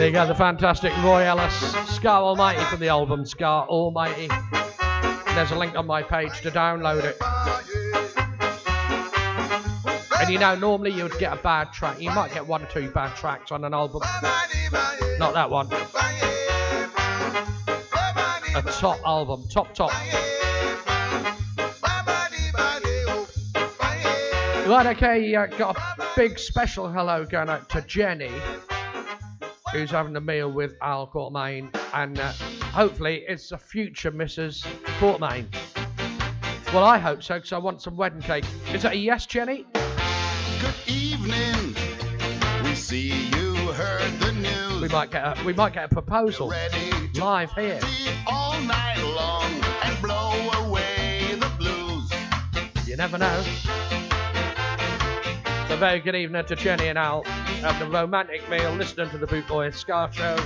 [0.00, 1.52] There you go, the fantastic Roy Ellis,
[1.94, 4.28] Ska Almighty from the album Ska Almighty.
[5.34, 7.18] There's a link on my page to download it.
[10.18, 12.00] And you know, normally you would get a bad track.
[12.00, 14.00] You might get one or two bad tracks on an album.
[15.18, 15.70] Not that one.
[18.56, 19.92] A top album, top top.
[24.66, 28.32] Right, okay, uh, got a big special hello going out to Jenny,
[29.72, 32.32] who's having a meal with Al Courtmain, and uh,
[32.72, 34.66] hopefully it's a future Mrs.
[34.98, 35.46] Courtmain.
[36.74, 38.44] Well, I hope so, because I want some wedding cake.
[38.72, 39.66] Is that a yes, Jenny?
[39.72, 41.74] Good evening.
[42.64, 44.80] We see you heard the news.
[44.80, 46.52] We might get a, we might get a proposal
[47.14, 47.80] live here.
[48.26, 49.50] all night long
[49.82, 52.10] and blow away the blues.
[52.86, 53.42] You never know.
[55.68, 57.24] So very good evening to Jenny and Al
[57.62, 60.36] at the romantic meal, listening to the Boot Boy Ska Show.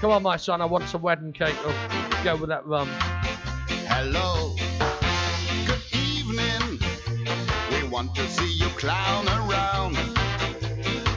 [0.00, 1.56] Come on, my son, I want some wedding cake.
[1.60, 2.88] Oh, go with that rum.
[3.88, 4.54] Hello.
[5.66, 6.78] Good evening.
[7.70, 9.96] We want to see you clown around.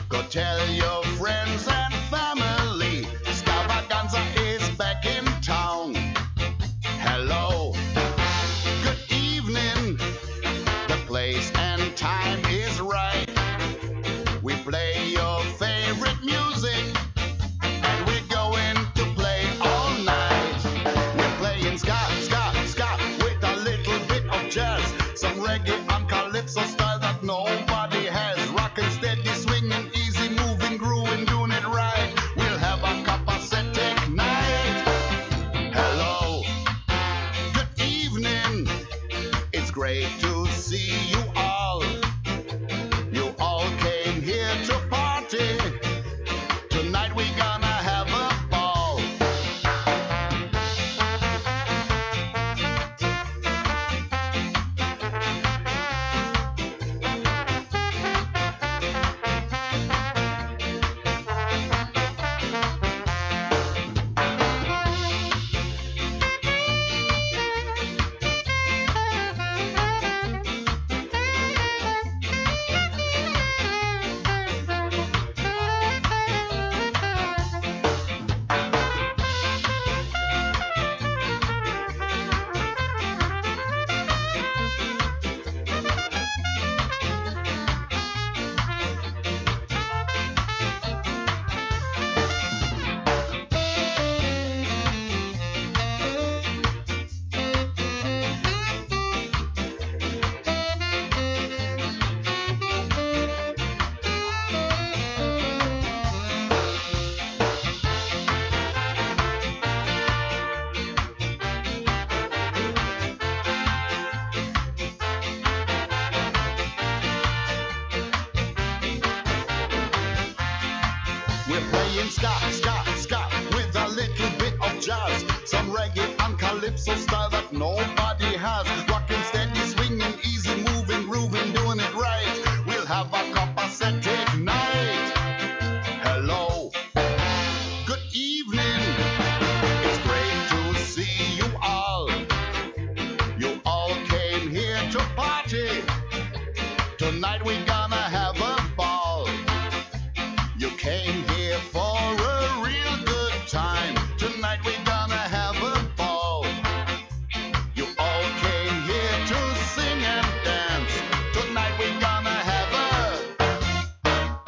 [0.08, 3.04] Go tell your friends and family.
[3.24, 5.99] Scavaganza is back in town.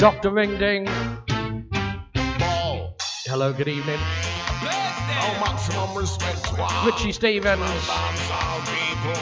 [0.02, 0.30] Dr.
[0.30, 0.84] Ring Ding.
[2.36, 2.96] ball.
[3.24, 4.00] Hello, good evening.
[4.00, 6.58] Oh, maximum respect.
[6.58, 6.82] Wow.
[6.84, 7.60] Richie Stephens.
[7.60, 9.14] Bombs all people.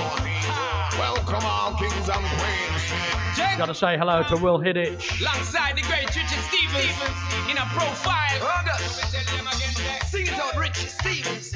[0.98, 3.58] Welcome all kings and queens.
[3.58, 5.20] Gotta say hello to Will Hidditch.
[5.20, 6.96] Alongside the great Richard Stevens
[7.50, 8.40] in a profile.
[10.06, 11.54] Sing it out, Richard Stevens.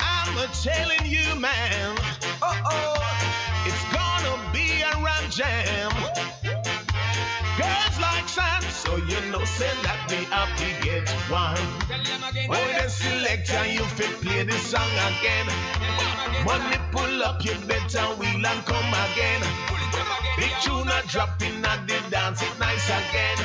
[0.00, 1.98] I'm a telling you, man.
[2.40, 2.96] Uh oh,
[3.66, 6.43] it's gonna be a rap jam.
[7.94, 11.56] Girls like sand, so you know, say that we have to get one.
[12.50, 15.46] Oh, the selector, you fit play this song again.
[16.44, 19.42] Money pull up, you better wheel and come again.
[20.38, 23.38] Big tune a dropping at the dance, it nice again.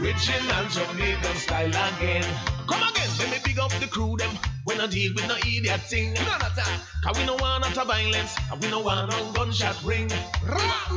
[0.00, 2.24] Original Jamaican style again.
[2.68, 4.30] Come again, let me big up the crew them.
[4.66, 6.12] We no deal with no idiot thing.
[6.14, 6.80] None of that.
[7.04, 8.34] Cause we no want not a violence.
[8.50, 10.10] And we no want no gunshot ring.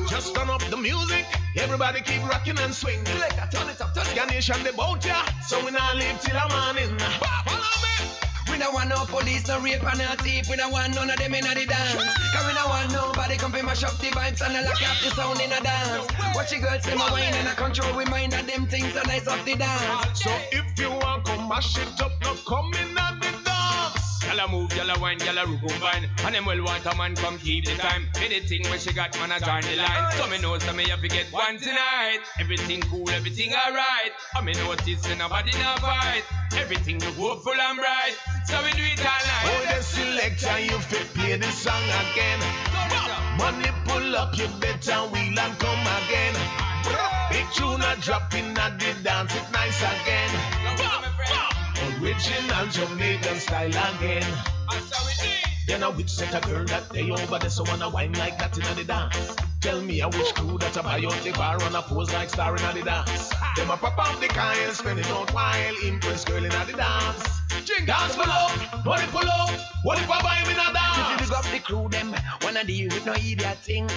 [0.09, 1.25] Just turn up the music.
[1.55, 3.03] Everybody keep rocking and swing.
[3.19, 4.33] Like a turn it up, turn it.
[4.33, 5.21] Nation they bout ya.
[5.45, 6.97] So we not live till the morning.
[7.21, 8.51] Follow me.
[8.51, 10.49] We don't want no police, no rape and no thief.
[10.49, 12.01] We don't want none of them in the dance.
[12.33, 15.13] Cause we don't want nobody come fi mash up the vibes and lock up the
[15.13, 16.09] sound in a dance.
[16.33, 19.05] Watch the girls them a wine and a control we mind and them things are
[19.05, 20.23] nice off the dance.
[20.23, 23.18] So if you want come mash it up, no come in dance.
[24.39, 26.09] Gyal a move, gyal a wine, gyal a rook and vine.
[26.23, 28.07] And them well want a man come keep the time.
[28.23, 30.11] Anything where she got, man a join the line.
[30.13, 32.19] So me know so me have to get one tonight.
[32.39, 34.13] Everything cool, everything alright.
[34.33, 36.23] I me notice say nobody not fight.
[36.55, 38.15] Everything look hopeful and bright.
[38.47, 39.43] So we do it all night.
[39.43, 42.39] Oh, the selector, you fit play the song again.
[43.37, 46.35] Money pull up, you better wheel and come again.
[47.29, 51.58] Big tune a dropping at the dance, it nice again.
[52.01, 54.25] Original Jamaican style again.
[55.67, 58.57] You know which set a girl that day over there so wanna wine like that
[58.57, 59.35] in the dance.
[59.59, 62.29] Tell me a which crew that a buy out the bar on a pose like
[62.29, 63.29] star in the dance.
[63.57, 67.41] Them a pop up the kind, spending out while impress girl in the dance.
[67.85, 69.49] Dance pull up, pull up,
[69.83, 71.21] what if I buy me in a dance?
[71.21, 73.89] Big up the crew them, wanna deal with no idiot thing.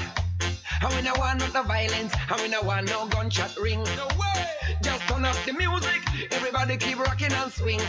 [0.83, 3.83] And we no want no violence, and we no want no gunshot ring.
[3.97, 4.47] No way.
[4.83, 6.03] Just turn up the music,
[6.33, 7.81] everybody keep rocking and swing.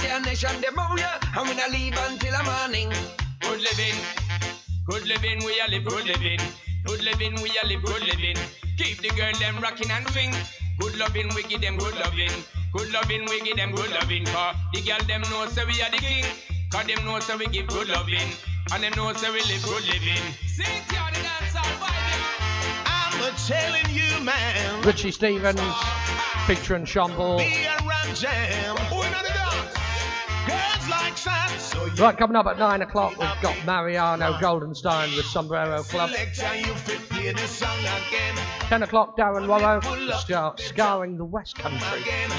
[0.00, 2.92] See a nation them out ya, and we no leave until the morning.
[3.40, 3.96] Good living,
[4.86, 6.40] good living, we a live good living.
[6.84, 8.36] Good living, we a live good living.
[8.76, 10.34] Keep the girl them rocking and swing.
[10.78, 12.32] Good loving, we give them good loving.
[12.74, 14.24] Good loving, we give them good loving.
[14.26, 16.24] Cause the girl them know say we are the king.
[16.70, 18.28] Cause them know say we give good loving.
[18.72, 20.22] And them know say we live good living.
[20.46, 21.54] Sing to the dance
[22.86, 24.82] I'm a telling you, man.
[24.82, 25.60] Richie Stephens
[26.46, 27.38] featuring Sean Paul.
[27.38, 28.76] Be a jam.
[28.76, 29.73] Who in the dance?
[31.98, 36.10] Right, coming up at 9 o'clock, we've got Mariano Goldenstein with Sombrero Club.
[36.10, 38.34] you fit song again.
[38.68, 39.80] 10 o'clock, Darren Morrow,
[40.18, 42.02] scar- scarring the West Country.
[42.02, 42.30] Again.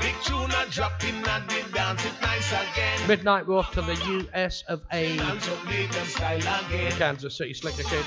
[0.00, 3.08] Big tune a dropping at the dance, it nice again.
[3.08, 3.94] Midnight, we're off to the
[4.34, 5.16] US of A.
[5.16, 6.92] Jamaican style again.
[6.92, 8.04] Kansas City Slicker Kid.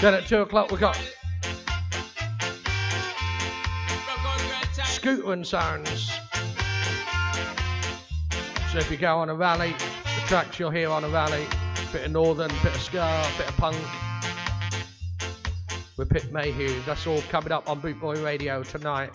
[0.00, 0.98] Then at 2 o'clock, we've got
[5.00, 6.10] Scooter and Sounds.
[8.70, 11.46] So if you go on a rally, the tracks you'll hear on a rally,
[11.90, 13.78] bit of northern, bit of ska, bit of punk.
[15.96, 19.12] With Pit Mayhew, that's all coming up on Bootboy Radio tonight.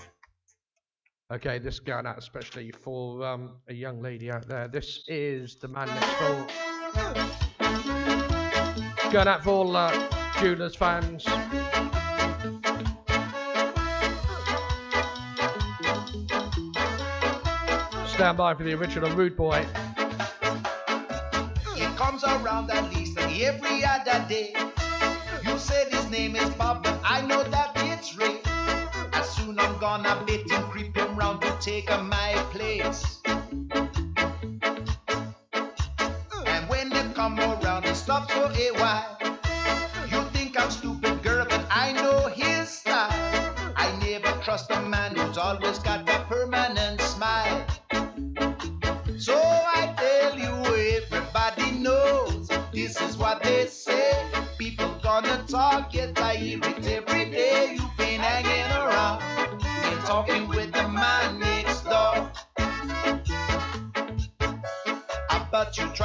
[1.32, 4.68] Okay, this is going out especially for um, a young lady out there.
[4.68, 6.48] This is the man next door.
[9.12, 10.10] Going out for all uh,
[10.40, 11.28] Jewelers fans.
[18.16, 19.66] Stand by for the original Rude Boy.
[19.98, 24.56] Hmm, it comes around at least every other day.
[25.44, 28.40] You said his name is Bob, but I know that it's Ray.
[29.12, 33.20] As soon I'm gonna bit him, creep him round to take my place.
[36.32, 39.18] Hmm, and when they come around, they stop for a while.
[40.10, 43.12] You think I'm stupid, girl, but I know his style.
[43.76, 46.05] I never trust a man who's always got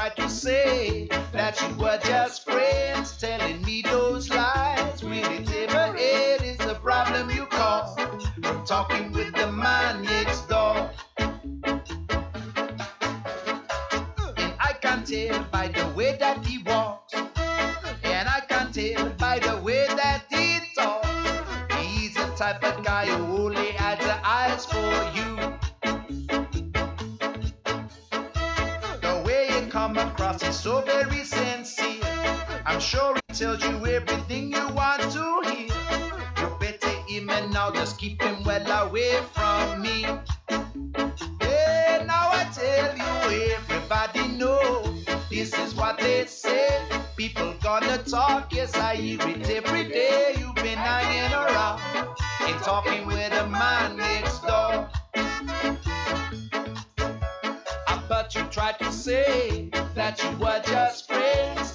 [0.01, 5.05] tried to say that you were just friends, telling me those lies.
[5.05, 6.43] Will it ever end?
[6.43, 7.95] Is the problem you cause
[8.67, 10.03] talking with the man
[30.39, 32.01] is so very sincere.
[32.65, 35.74] I'm sure he tells you everything you want to hear.
[36.39, 36.90] You better
[37.28, 40.02] and now just keep him well away from me.
[41.40, 44.94] Yeah, now I tell you, everybody know
[45.28, 46.82] this is what they say.
[47.16, 50.36] People gonna talk, yes, I hear it every day.
[50.39, 51.81] You've been hanging around
[52.47, 53.98] and talking with a man
[58.51, 61.70] tried to say that you were just friends,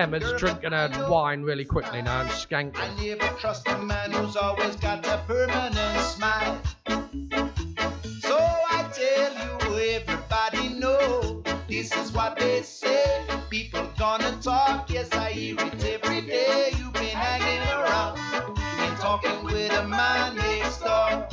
[0.00, 2.74] Emma's drinking her wine really quickly now and skanking.
[2.76, 6.58] I never trust a man who's always got a permanent smile.
[8.22, 13.26] So I tell you, everybody know this is what they say.
[13.50, 16.72] People gonna talk, yes I hear it every day.
[16.78, 18.16] You've been hanging around,
[18.78, 21.28] been talking with a man next door.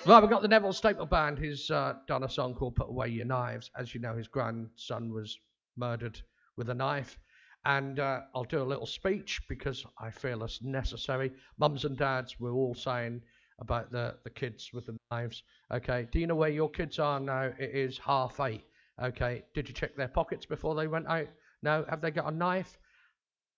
[0.04, 1.38] Right, we've got the Neville Staple Band.
[1.38, 3.70] He's uh, done a song called Put Away Your Knives.
[3.74, 5.38] As you know, his grandson was
[5.78, 6.20] murdered
[6.58, 7.18] with a knife.
[7.66, 11.32] And uh, I'll do a little speech because I feel it's necessary.
[11.58, 13.20] Mums and dads were all saying
[13.58, 15.42] about the, the kids with the knives.
[15.72, 17.50] Okay, do you know where your kids are now?
[17.58, 18.64] It is half eight.
[19.02, 21.26] Okay, did you check their pockets before they went out?
[21.62, 22.78] No, have they got a knife?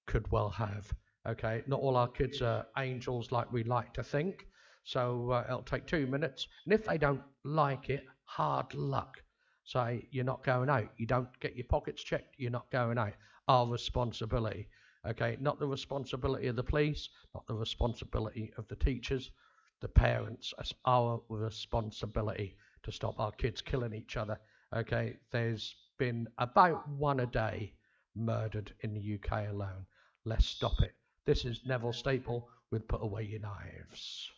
[0.07, 0.91] Could well have.
[1.29, 4.47] Okay, not all our kids are angels like we like to think.
[4.85, 6.49] So uh, it'll take two minutes.
[6.65, 9.23] And if they don't like it, hard luck.
[9.65, 10.89] Say you're not going out.
[10.97, 12.37] You don't get your pockets checked.
[12.39, 13.13] You're not going out.
[13.49, 14.69] Our responsibility.
[15.07, 19.31] Okay, not the responsibility of the police, not the responsibility of the teachers,
[19.81, 20.53] the parents.
[20.59, 24.39] It's our responsibility to stop our kids killing each other.
[24.77, 27.73] Okay, there's been about one a day
[28.15, 29.87] murdered in the UK alone.
[30.25, 30.93] Let's stop it.
[31.25, 34.31] This is Neville Staple with Put Away Your Knives.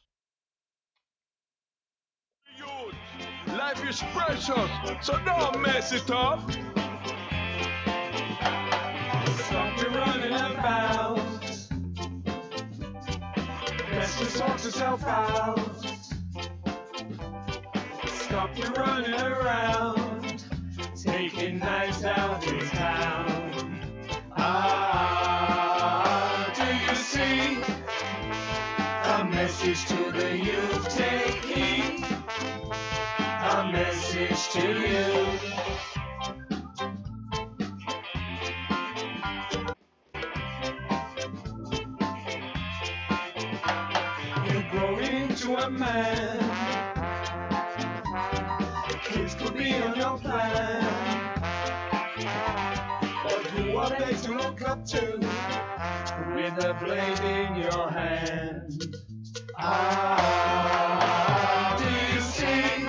[3.47, 4.71] Life is precious,
[5.01, 6.41] so don't mess it up.
[9.81, 11.17] Stop your running about.
[13.91, 15.59] Best to sort yourself out.
[18.07, 20.45] Stop your running around,
[21.03, 23.81] taking knives out in town.
[24.37, 25.73] Ah,
[26.55, 27.59] do you see
[29.05, 30.99] a message to the youth?
[31.45, 32.05] Heed
[33.25, 34.61] a message to.
[34.61, 36.00] You
[45.63, 46.39] a man.
[49.05, 50.85] Kids could be on your plan.
[53.25, 55.19] But who are they to look up to
[56.35, 58.97] with a blade in your hand?
[59.59, 60.97] Ah,
[61.79, 62.87] do you see?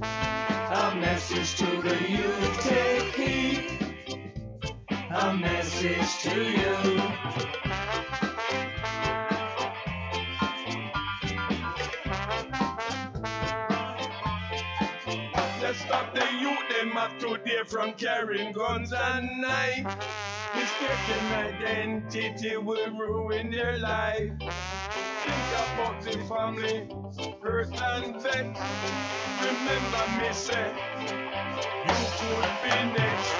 [0.00, 3.64] A message to the youth, take heed.
[5.10, 7.47] A message to you.
[17.18, 20.06] Today from carrying guns and knives.
[20.54, 24.32] Mistaken identity will ruin their life.
[25.22, 26.90] Think about the family,
[27.42, 28.60] hurt and vex.
[29.44, 30.74] Remember me say,
[31.84, 33.36] you could be next.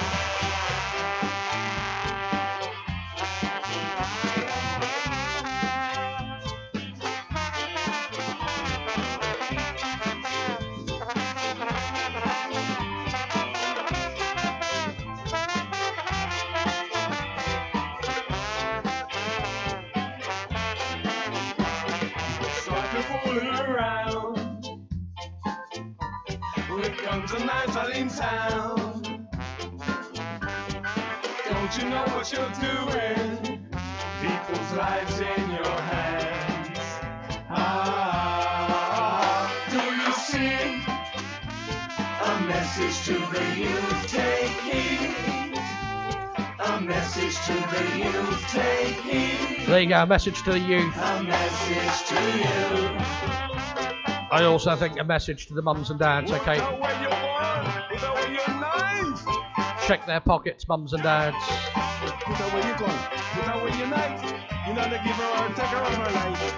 [27.10, 29.02] Guns and knives all in town.
[31.48, 33.66] Don't you know what you're doing?
[34.20, 36.78] People's lives in your hands.
[37.48, 40.56] Ah, do you see?
[42.28, 45.12] A message to the youth, take heed.
[46.58, 49.66] A message to the youth, take heed.
[49.66, 50.94] There you go, a message to the youth.
[50.96, 52.48] A message to you.
[54.30, 56.58] I also think a message to the mums and dads, okay?
[59.86, 61.34] Check their pockets, mums and dads.
[62.26, 62.98] Put away your gun.
[63.32, 64.22] Put away your knife.
[64.66, 66.54] You know they give her and take her on her life.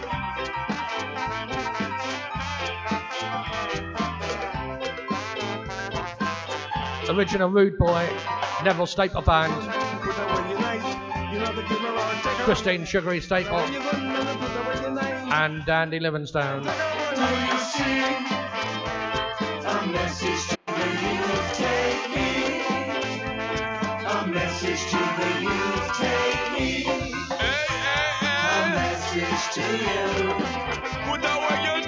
[7.10, 8.08] Original Rude Boy,
[8.64, 9.52] Neville Staple Band,
[10.02, 10.84] Put away your knife.
[11.32, 14.06] You know they give her and take her Christine Sugary Staple, on your gun.
[14.06, 14.70] and Put away
[15.30, 16.66] and Dandy Livingstone.
[17.80, 18.36] Do you see
[19.50, 21.54] a message to the youth?
[21.58, 22.62] Take me.
[23.92, 25.98] A message to the youth.
[25.98, 26.86] Take me.
[28.30, 30.34] A message to you.
[31.06, 31.79] Put away your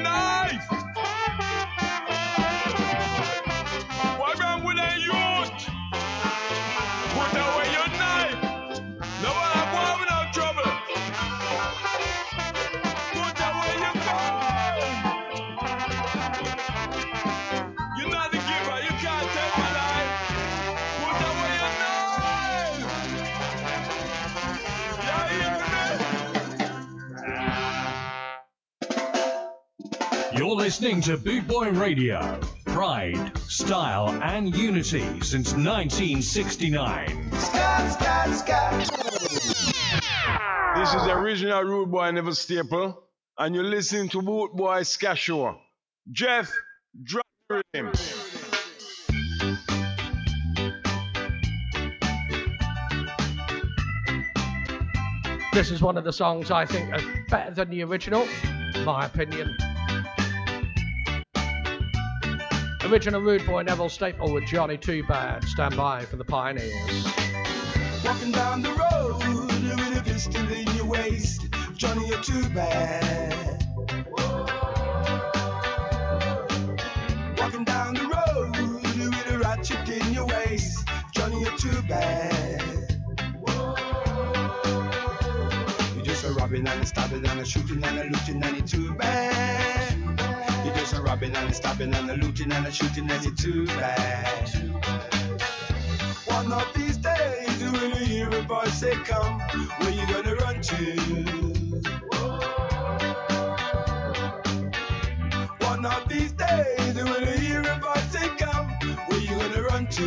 [30.72, 32.40] listening to Boot Boy Radio.
[32.64, 37.30] Pride, style, and unity since 1969.
[37.30, 37.44] This
[40.94, 43.04] is the original Rude Boy Neville Staple,
[43.36, 45.14] and you're listening to Boot Boy Ska
[46.10, 46.50] Jeff,
[47.04, 47.92] drop the rhythm.
[55.52, 58.26] This is one of the songs I think are better than the original,
[58.86, 59.54] my opinion.
[62.92, 65.44] Original Rude Boy Neville Staple with Johnny Too Bad.
[65.44, 67.06] Stand by for the Pioneers.
[68.04, 71.48] Walking down the road with a pistol in your waist.
[71.74, 73.64] Johnny, you're too bad.
[77.38, 80.86] Walking down the road with a ratchet in your waist.
[81.14, 82.62] Johnny, you're too bad.
[85.94, 88.66] You're just a robbing and a stabbing and a shooting and a looting and you're
[88.66, 90.01] too bad.
[90.90, 93.66] You're a robbing and a stabbing and a looting and a shooting and you're too
[93.66, 94.48] bad.
[96.26, 99.38] One of these days, when you hear a voice say, Come,
[99.78, 100.96] where you gonna run to?
[105.60, 108.66] One of these days, when you hear a voice say, Come,
[109.06, 110.04] where you gonna run to?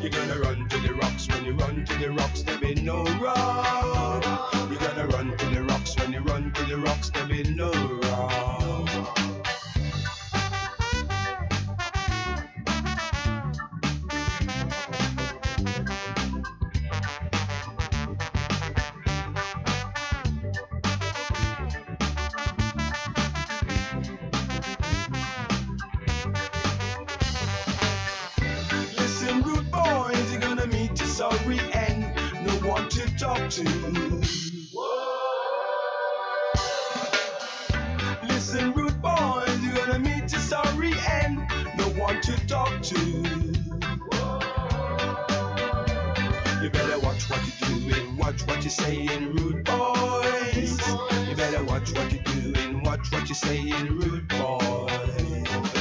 [0.00, 3.04] You're gonna run to the rocks when you run to the rocks, there be no
[3.22, 3.69] rock.
[7.08, 7.70] There be no
[8.02, 9.18] rock.
[28.98, 32.02] Listen, boys, you're gonna meet sorry end.
[32.46, 34.49] No one to talk to.
[38.52, 41.36] Listen, rude boys, you're gonna meet your sorry end.
[41.76, 42.98] No one to talk to.
[46.60, 50.80] You better watch what you're doing, watch what you're saying, rude boys.
[51.28, 55.79] You better watch what you're doing, watch what you're saying, rude boys.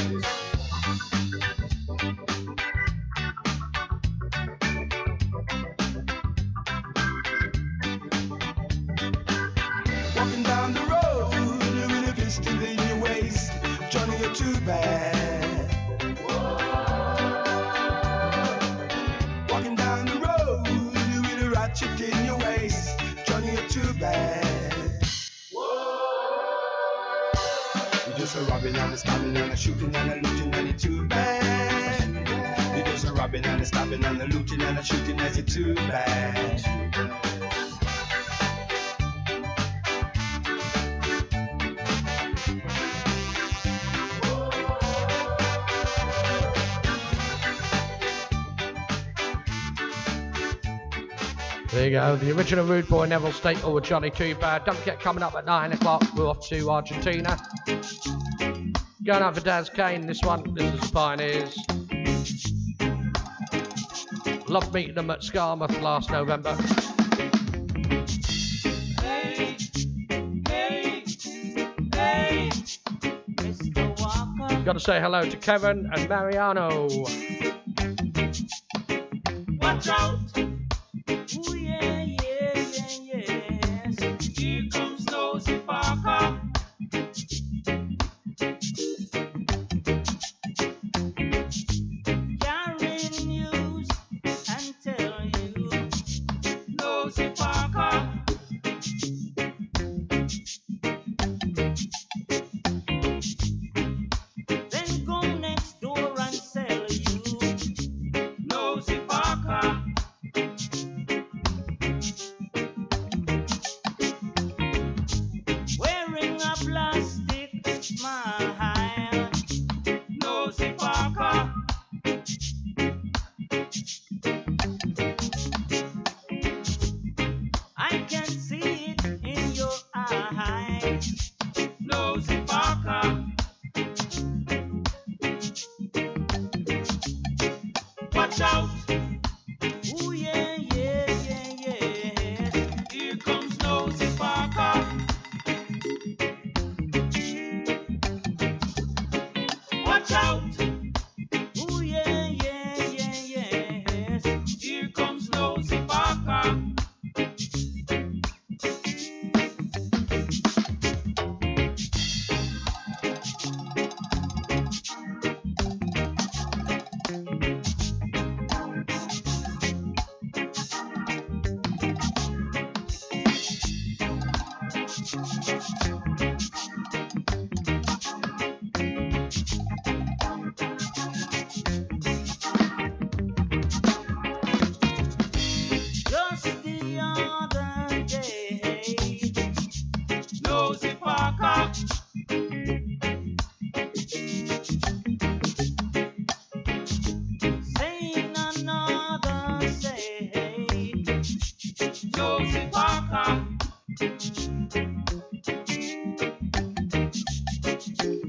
[52.18, 54.65] The original Rude Boy Neville Staple with Johnny Bad.
[54.65, 57.40] Don't forget, coming up at 9 o'clock, we're off to Argentina.
[59.03, 61.56] Going out for Daz Kane, this one, this is Pioneers.
[64.48, 66.57] Loved meeting them at Skamouth last November.
[74.65, 76.88] Got to say hello to Kevin and Mariano.
[79.61, 80.38] Watch out.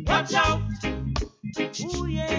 [0.07, 0.63] Watch out!
[1.83, 2.30] Ooh yeah,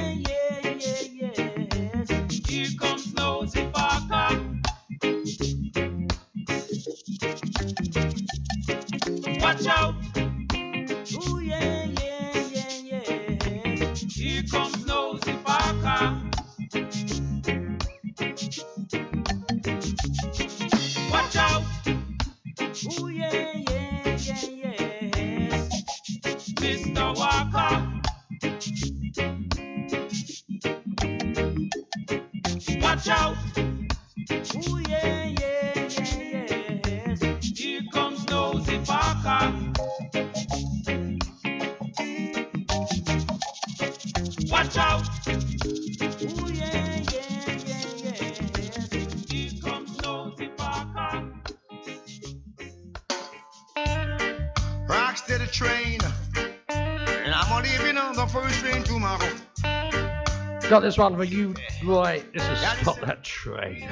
[60.92, 61.56] this one for you,
[61.86, 62.22] Roy.
[62.34, 63.88] This is Stop That Train.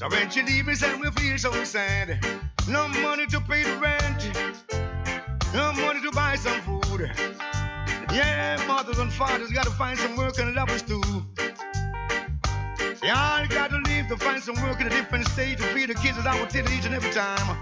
[0.00, 2.24] So when she leave say me feel so sad.
[2.66, 4.30] No money to pay the rent,
[5.52, 7.12] no money to buy some food.
[8.10, 11.02] Yeah, mothers and fathers gotta find some work and lovers too.
[13.04, 16.16] Y'all gotta leave to find some work in a different state to feed the kids
[16.16, 17.58] as I will tell each and every time.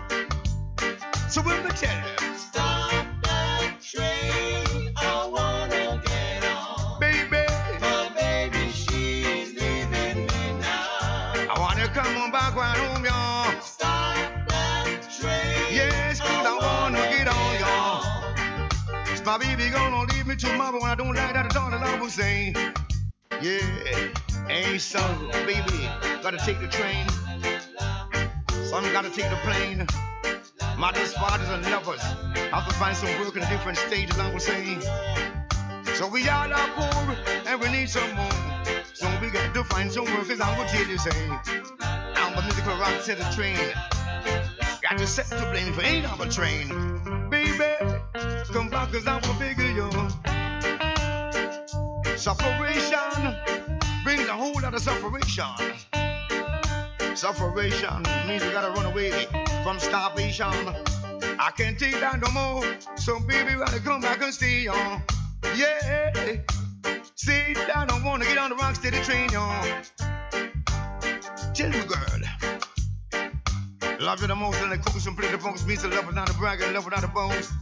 [1.29, 2.37] So when we tell them,
[19.39, 21.71] my baby gonna leave me tomorrow, I don't like that at all.
[21.71, 22.53] That I will say,
[23.41, 24.49] yeah.
[24.49, 25.01] ain't so,
[25.47, 25.89] baby,
[26.23, 27.09] gotta take the train.
[28.65, 29.87] Son, gotta take the plane.
[30.77, 32.03] Mothers, fathers, and lovers
[32.53, 34.19] have to find some work in a different stages.
[34.19, 34.79] I will say.
[35.95, 37.17] So we all are poor,
[37.47, 38.31] and we need some more.
[38.95, 41.31] So we got to find some work, as I will tell you, say.
[41.81, 43.59] I'm a musical rock to the train.
[44.83, 47.08] Got to set the blame for ain't on a train.
[48.53, 49.91] Come back cause I'm a bigger yo.
[52.17, 53.37] Sufferation
[54.03, 55.45] brings a whole lot of sufferation.
[57.15, 59.27] Sufferation means you gotta run away
[59.63, 60.47] from starvation.
[61.39, 62.65] I can't take that no more.
[62.97, 65.03] So baby, rather come back and stay on.
[65.55, 66.41] Yeah.
[67.17, 69.63] See, I don't wanna get on the rock steady train, y'all.
[71.53, 72.07] Tell you, girl.
[74.01, 76.29] Love you the most and the coolest and play the funk beats and love without
[76.29, 77.53] the brag and love without the bones.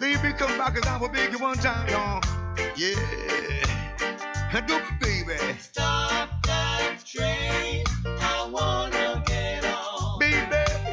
[0.00, 2.20] Baby, come back cause I will beg you one time, y'all.
[2.76, 2.94] Yeah.
[4.66, 5.38] Do it, baby.
[5.58, 7.84] Stop that train.
[8.06, 10.18] I wanna get on.
[10.18, 10.38] Baby.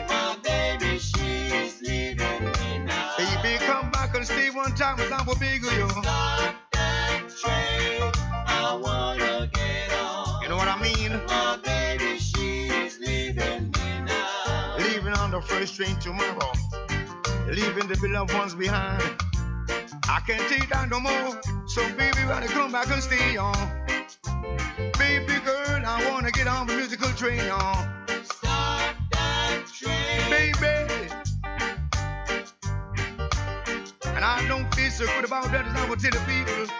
[0.10, 3.14] My baby, she's leaving me now.
[3.18, 5.90] Baby, come back and stay one time cause I will beg you.
[5.90, 8.12] Stop that train.
[8.48, 10.44] I wanna get on.
[10.44, 11.20] You know what I mean?
[11.28, 14.76] My baby, she's leaving me now.
[14.78, 16.52] Leaving on the first train tomorrow.
[17.52, 19.04] Leaving the beloved ones behind.
[20.08, 21.42] I can't take that no more.
[21.68, 23.54] So baby, wanna come back and stay on.
[24.98, 27.86] Baby girl, I wanna get on the musical train, y'all.
[28.24, 30.32] Stop that train.
[30.32, 31.12] Baby.
[34.16, 36.74] And I don't feel so good about that as I would tell the people.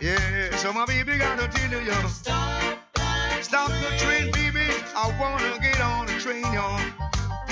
[0.00, 1.92] Yeah, so my baby gotta tell you.
[2.08, 4.64] Stop that Stop the train, baby.
[4.96, 6.80] I wanna get on the train, y'all.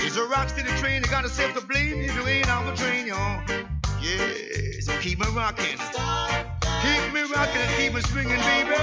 [0.05, 2.73] It's a rock steady train, you gotta self to blame if you ain't on the
[2.73, 3.41] train, y'all.
[3.99, 5.79] Yeah, so keep me rocking.
[6.83, 8.75] Keep me rocking and keep me swinging, baby.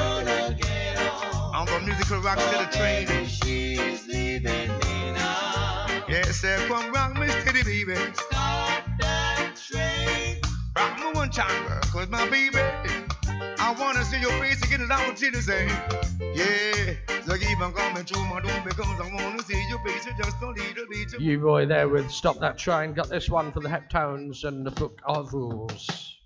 [1.55, 3.27] On the musical rock steady train.
[3.29, 5.87] She's leaving me now.
[6.09, 7.95] Yes, sir, come rock me steady, baby.
[8.15, 10.41] Stop that train.
[10.77, 12.59] Rock me one time, girl, cause my baby.
[13.65, 15.69] I wanna see your face again as I.
[16.35, 16.95] Yeah,
[17.73, 21.21] coming through my door because I wanna see your face just a little bit.
[21.21, 22.93] You boy there with Stop That Train.
[22.93, 26.17] Got this one for the Heptones and the Book of Rules.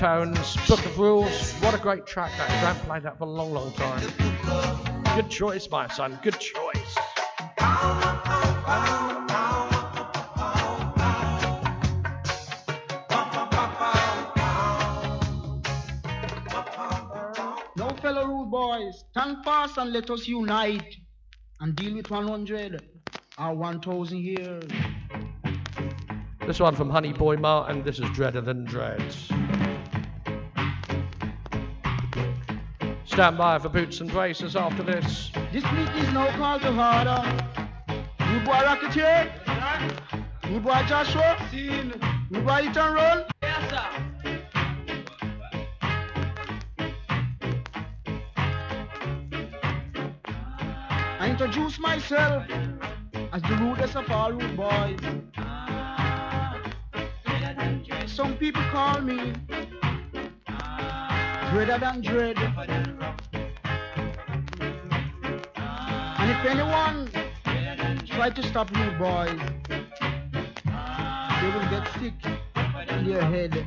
[0.00, 1.52] Heptones, Book of Rules.
[1.60, 2.48] What a great track that.
[2.62, 4.00] Grant played that for a long, long time.
[5.14, 6.18] Good choice, my son.
[6.22, 6.96] Good choice.
[17.76, 20.96] No fellow rude boys, stand fast and let us unite
[21.60, 22.82] and deal with 100
[23.38, 24.64] or 1,000 years.
[26.46, 27.82] This one from Honey Boy Martin.
[27.82, 29.30] This is Dreader Than Dreads.
[33.10, 35.32] Stand by for boots and braces after this.
[35.52, 37.20] This meet is now called to order.
[38.20, 39.32] Rude boy Rocketeer?
[40.48, 41.36] Rude boy Joshua?
[41.52, 43.24] Rude boy Hit and Run?
[43.42, 43.84] Yes, sir.
[51.18, 52.46] I introduce myself
[53.32, 55.00] as the rudest of all rude boys.
[58.06, 59.32] Some people call me
[61.50, 62.99] Dreader than Dread.
[66.42, 67.10] If anyone
[68.06, 72.14] try to stop rude boys, they will get sick
[72.88, 73.66] in their head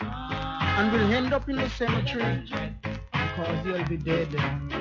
[0.00, 2.42] and will end up in the cemetery
[3.12, 4.73] because they'll be dead.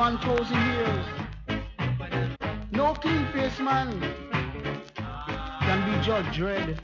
[0.00, 1.04] 1,000 years.
[2.72, 4.00] No clean face man
[4.96, 6.80] can be judged Dread.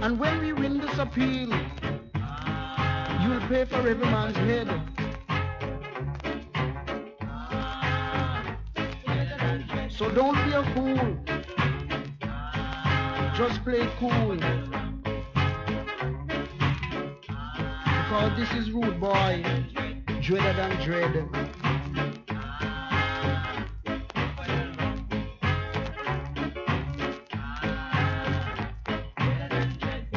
[0.00, 1.50] And when we win this appeal,
[3.20, 4.68] you'll pay for every man's head.
[9.90, 11.29] So don't be a fool.
[13.70, 14.34] Play cool.
[17.84, 19.44] Because this is rude boy,
[20.20, 21.14] dreader than dread.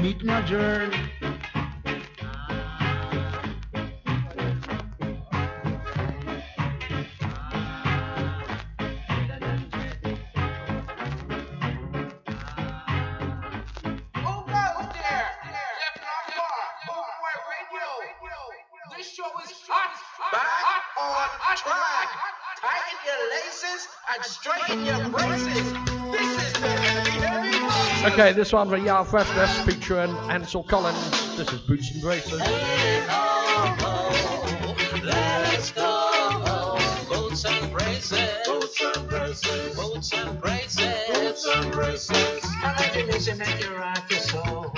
[0.01, 1.02] Meet my journey.
[28.33, 28.39] Motion.
[28.39, 31.37] Okay, this one for Yard Freshness featuring Ansel Collins.
[31.37, 32.39] This is Boots and Braces.
[35.03, 36.77] Let's go.
[37.09, 38.29] Boots and braces.
[38.45, 39.75] Boots and braces.
[39.75, 40.95] Boots and braces.
[41.13, 42.43] Boots and braces.
[42.43, 44.72] I like the music make you rock your soul.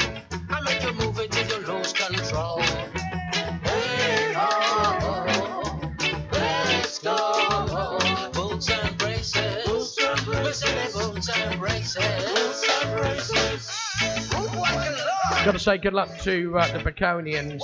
[15.46, 17.62] Got to say good luck to uh, the Baconians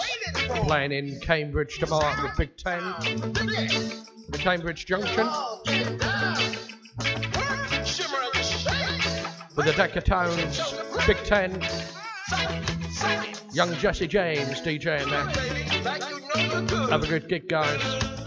[0.68, 2.78] playing in Cambridge tomorrow with Big Ten.
[4.30, 5.26] The Cambridge Junction.
[9.56, 10.76] With the Decatones,
[11.08, 11.60] Big Ten.
[13.52, 16.88] Young Jesse James DJing there.
[16.90, 18.21] Have a good gig, guys.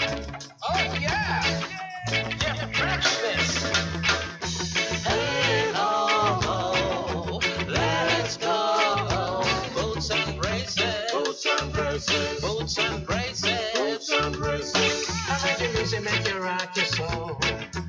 [11.94, 12.40] Braces.
[12.40, 13.60] Boots and braces.
[13.74, 15.06] Boots and braces.
[15.28, 17.38] I make the music make you rock your soul.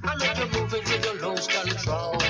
[0.04, 2.25] I make you move it till you lose control.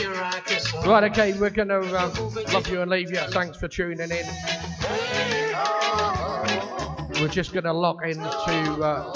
[0.00, 0.82] You rock your soul.
[0.84, 2.12] Right, okay, we're going to um,
[2.52, 3.20] love you and leave you.
[3.30, 4.26] Thanks for tuning in.
[7.20, 9.12] We're just going to lock into uh,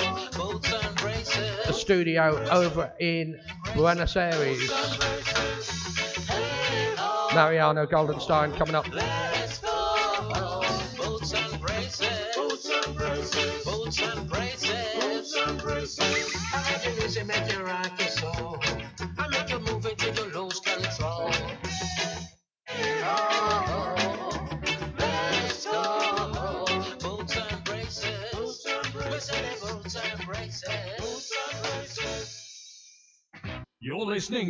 [1.67, 3.41] the studio over in
[3.75, 4.71] Buenos Aires.
[7.35, 8.87] Mariano Goldenstein coming up.